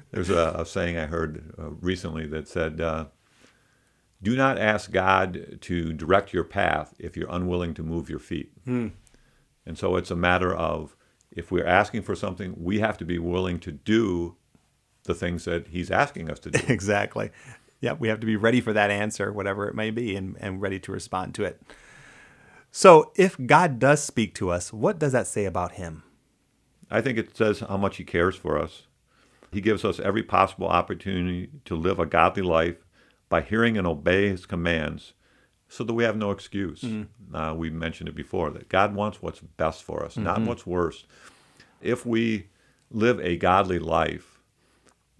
[0.10, 3.06] There's a, a, saying I heard uh, recently that said, uh,
[4.22, 8.52] "Do not ask God to direct your path if you're unwilling to move your feet."
[8.66, 8.88] Hmm.
[9.64, 10.94] And so it's a matter of
[11.30, 14.36] if we're asking for something, we have to be willing to do
[15.04, 16.60] the things that He's asking us to do.
[16.68, 17.30] exactly.
[17.84, 20.58] Yeah, we have to be ready for that answer, whatever it may be, and, and
[20.58, 21.60] ready to respond to it.
[22.70, 26.02] So, if God does speak to us, what does that say about Him?
[26.90, 28.84] I think it says how much He cares for us.
[29.52, 32.86] He gives us every possible opportunity to live a godly life
[33.28, 35.12] by hearing and obey His commands
[35.68, 36.80] so that we have no excuse.
[36.80, 37.36] Mm-hmm.
[37.36, 40.24] Uh, we mentioned it before that God wants what's best for us, mm-hmm.
[40.24, 41.04] not what's worst.
[41.82, 42.48] If we
[42.90, 44.33] live a godly life,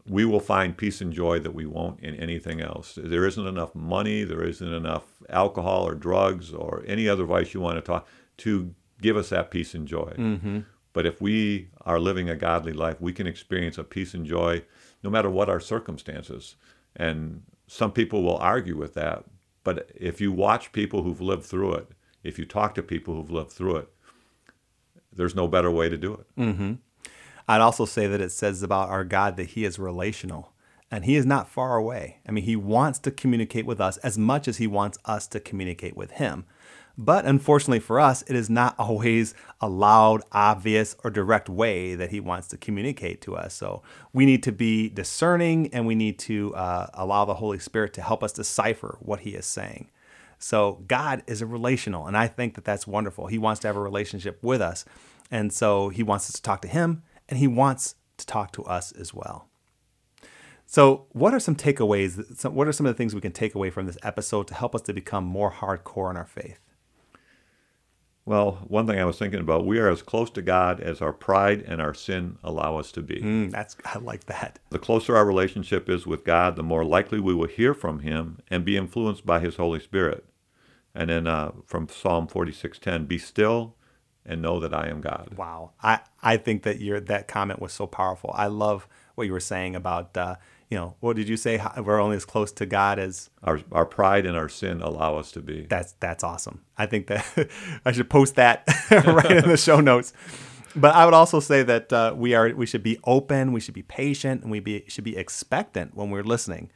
[0.09, 2.99] we will find peace and joy that we won't in anything else.
[3.01, 7.61] There isn't enough money, there isn't enough alcohol or drugs or any other vice you
[7.61, 8.07] want to talk
[8.39, 10.13] to give us that peace and joy.
[10.17, 10.61] Mm-hmm.
[10.93, 14.63] But if we are living a godly life, we can experience a peace and joy
[15.03, 16.57] no matter what our circumstances.
[16.95, 19.25] And some people will argue with that.
[19.65, 21.89] But if you watch people who've lived through it,
[22.23, 23.89] if you talk to people who've lived through it,
[25.13, 26.27] there's no better way to do it.
[26.39, 26.73] Mm-hmm.
[27.47, 30.53] I'd also say that it says about our God that He is relational
[30.91, 32.19] and He is not far away.
[32.27, 35.41] I mean, He wants to communicate with us as much as He wants us to
[35.41, 36.47] communicate with Him.
[36.97, 42.11] But unfortunately for us, it is not always a loud, obvious, or direct way that
[42.11, 43.55] He wants to communicate to us.
[43.55, 43.83] So
[44.13, 48.03] we need to be discerning and we need to uh, allow the Holy Spirit to
[48.03, 49.91] help us decipher what He is saying.
[50.39, 53.29] So God is a relational, and I think that that's wonderful.
[53.29, 54.85] He wants to have a relationship with us.
[55.31, 58.65] And so He wants us to talk to Him and He wants to talk to
[58.65, 59.49] us as well.
[60.67, 62.51] So, what are some takeaways?
[62.51, 64.75] What are some of the things we can take away from this episode to help
[64.75, 66.61] us to become more hardcore in our faith?
[68.27, 71.13] Well, one thing I was thinking about, we are as close to God as our
[71.13, 73.21] pride and our sin allow us to be.
[73.21, 74.59] Mm, that's I like that.
[74.71, 78.39] The closer our relationship is with God, the more likely we will hear from Him
[78.49, 80.25] and be influenced by His Holy Spirit.
[80.95, 83.77] And then uh, from Psalm 46:10, be still
[84.27, 85.35] and know that I am God.
[85.37, 88.31] Wow, I I think that your that comment was so powerful.
[88.35, 90.17] I love what you were saying about.
[90.17, 90.37] Uh,
[90.71, 91.63] you know, what did you say?
[91.77, 95.31] We're only as close to God as our our pride and our sin allow us
[95.33, 95.67] to be.
[95.67, 96.63] That's that's awesome.
[96.77, 97.49] I think that
[97.85, 100.13] I should post that right in the show notes.
[100.77, 103.75] But I would also say that uh, we are we should be open, we should
[103.75, 106.71] be patient, and we be, should be expectant when we're listening.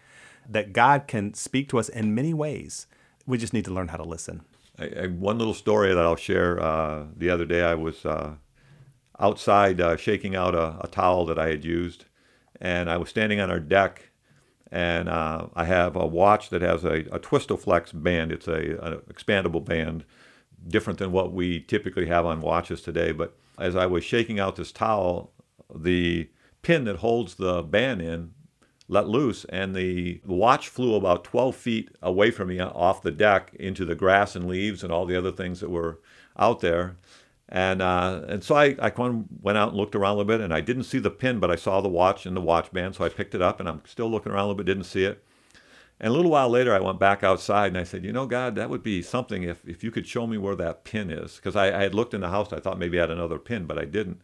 [0.48, 2.86] That God can speak to us in many ways.
[3.26, 4.42] We just need to learn how to listen.
[4.78, 6.62] I, I, one little story that I'll share.
[6.62, 8.34] Uh, the other day, I was uh,
[9.18, 12.04] outside uh, shaking out a, a towel that I had used
[12.60, 14.10] and I was standing on our deck,
[14.70, 18.32] and uh, I have a watch that has a, a Twistoflex band.
[18.32, 20.04] It's a, an expandable band,
[20.66, 23.12] different than what we typically have on watches today.
[23.12, 25.32] But as I was shaking out this towel,
[25.74, 26.28] the
[26.62, 28.34] pin that holds the band in
[28.88, 33.54] let loose, and the watch flew about 12 feet away from me off the deck
[33.58, 36.00] into the grass and leaves and all the other things that were
[36.38, 36.96] out there.
[37.50, 38.92] And uh, and so I, I
[39.42, 41.50] went out and looked around a little bit, and I didn't see the pin, but
[41.50, 43.82] I saw the watch and the watch band, so I picked it up, and I'm
[43.86, 45.24] still looking around a little bit, didn't see it.
[46.00, 48.54] And a little while later, I went back outside and I said, you know, God,
[48.54, 51.36] that would be something if, if you could show me where that pin is.
[51.36, 53.66] Because I, I had looked in the house, I thought maybe I had another pin,
[53.66, 54.20] but I didn't.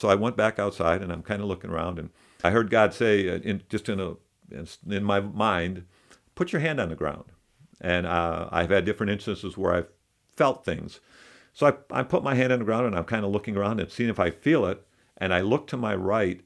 [0.00, 2.10] So I went back outside and I'm kind of looking around, and
[2.44, 4.14] I heard God say, uh, in, just in, a,
[4.88, 5.84] in my mind,
[6.34, 7.24] put your hand on the ground.
[7.80, 9.88] And uh, I've had different instances where I've
[10.36, 11.00] felt things.
[11.52, 13.80] So I, I put my hand on the ground and I'm kind of looking around
[13.80, 14.86] and seeing if I feel it.
[15.16, 16.40] And I look to my right,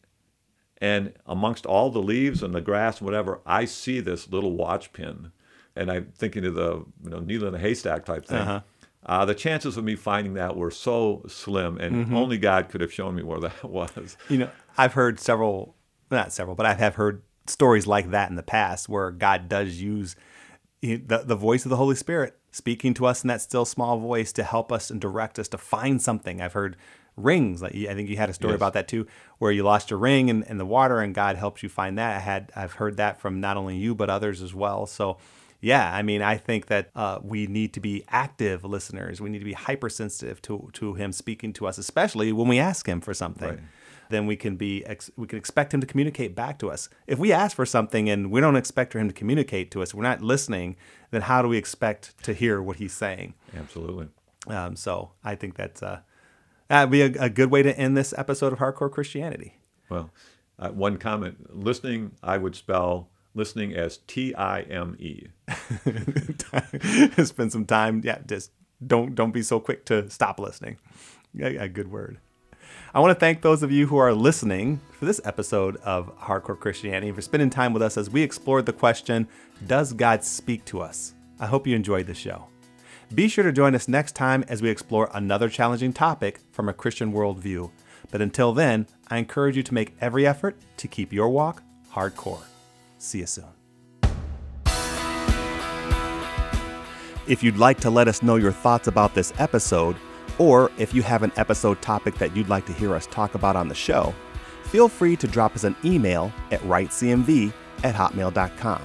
[0.80, 4.92] and amongst all the leaves and the grass and whatever, I see this little watch
[4.92, 5.32] pin.
[5.74, 8.38] And I'm thinking of the you know needle in a haystack type thing.
[8.38, 8.60] Uh-huh.
[9.06, 12.16] Uh, the chances of me finding that were so slim, and mm-hmm.
[12.16, 14.16] only God could have shown me where that was.
[14.28, 15.74] You know, I've heard several,
[16.10, 19.80] not several, but I have heard stories like that in the past where God does
[19.80, 20.16] use
[20.80, 24.32] the, the voice of the Holy Spirit speaking to us in that still small voice
[24.32, 26.40] to help us and direct us to find something.
[26.40, 26.76] I've heard
[27.16, 27.60] rings.
[27.62, 28.58] Like I think you had a story yes.
[28.58, 29.06] about that too,
[29.38, 32.16] where you lost your ring in, in the water and God helps you find that.
[32.16, 34.86] I had I've heard that from not only you but others as well.
[34.86, 35.18] So
[35.60, 39.20] yeah, I mean, I think that uh, we need to be active listeners.
[39.20, 42.88] We need to be hypersensitive to to Him speaking to us, especially when we ask
[42.88, 43.48] Him for something.
[43.48, 43.60] Right
[44.10, 46.88] then we can be ex- we can expect him to communicate back to us.
[47.06, 49.94] If we ask for something and we don't expect for him to communicate to us,
[49.94, 50.76] we're not listening.
[51.10, 53.34] Then how do we expect to hear what he's saying?
[53.56, 54.08] Absolutely.
[54.46, 56.00] Um, so I think that's uh,
[56.68, 59.58] that'd be a, a, good way to end this episode of Hardcore Christianity.
[59.88, 60.10] Well,
[60.58, 65.28] uh, one comment: listening, I would spell listening as T I M E.
[67.24, 68.02] Spend some time.
[68.04, 68.52] Yeah, just
[68.84, 70.78] don't don't be so quick to stop listening.
[71.40, 72.18] A, a good word.
[72.94, 76.58] I want to thank those of you who are listening for this episode of Hardcore
[76.58, 79.28] Christianity for spending time with us as we explored the question
[79.66, 81.12] Does God speak to us?
[81.38, 82.46] I hope you enjoyed the show.
[83.14, 86.72] Be sure to join us next time as we explore another challenging topic from a
[86.72, 87.70] Christian worldview.
[88.10, 91.62] But until then, I encourage you to make every effort to keep your walk
[91.92, 92.44] hardcore.
[92.96, 93.44] See you soon.
[97.26, 99.96] If you'd like to let us know your thoughts about this episode,
[100.38, 103.56] or if you have an episode topic that you'd like to hear us talk about
[103.56, 104.14] on the show,
[104.64, 107.52] feel free to drop us an email at writecmv
[107.84, 108.82] at hotmail.com.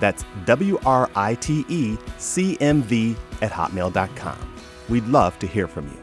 [0.00, 4.54] That's W R I T E C M V at hotmail.com.
[4.88, 5.98] We'd love to hear from you.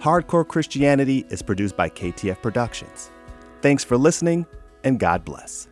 [0.00, 3.10] Hardcore Christianity is produced by KTF Productions.
[3.60, 4.46] Thanks for listening,
[4.84, 5.69] and God bless.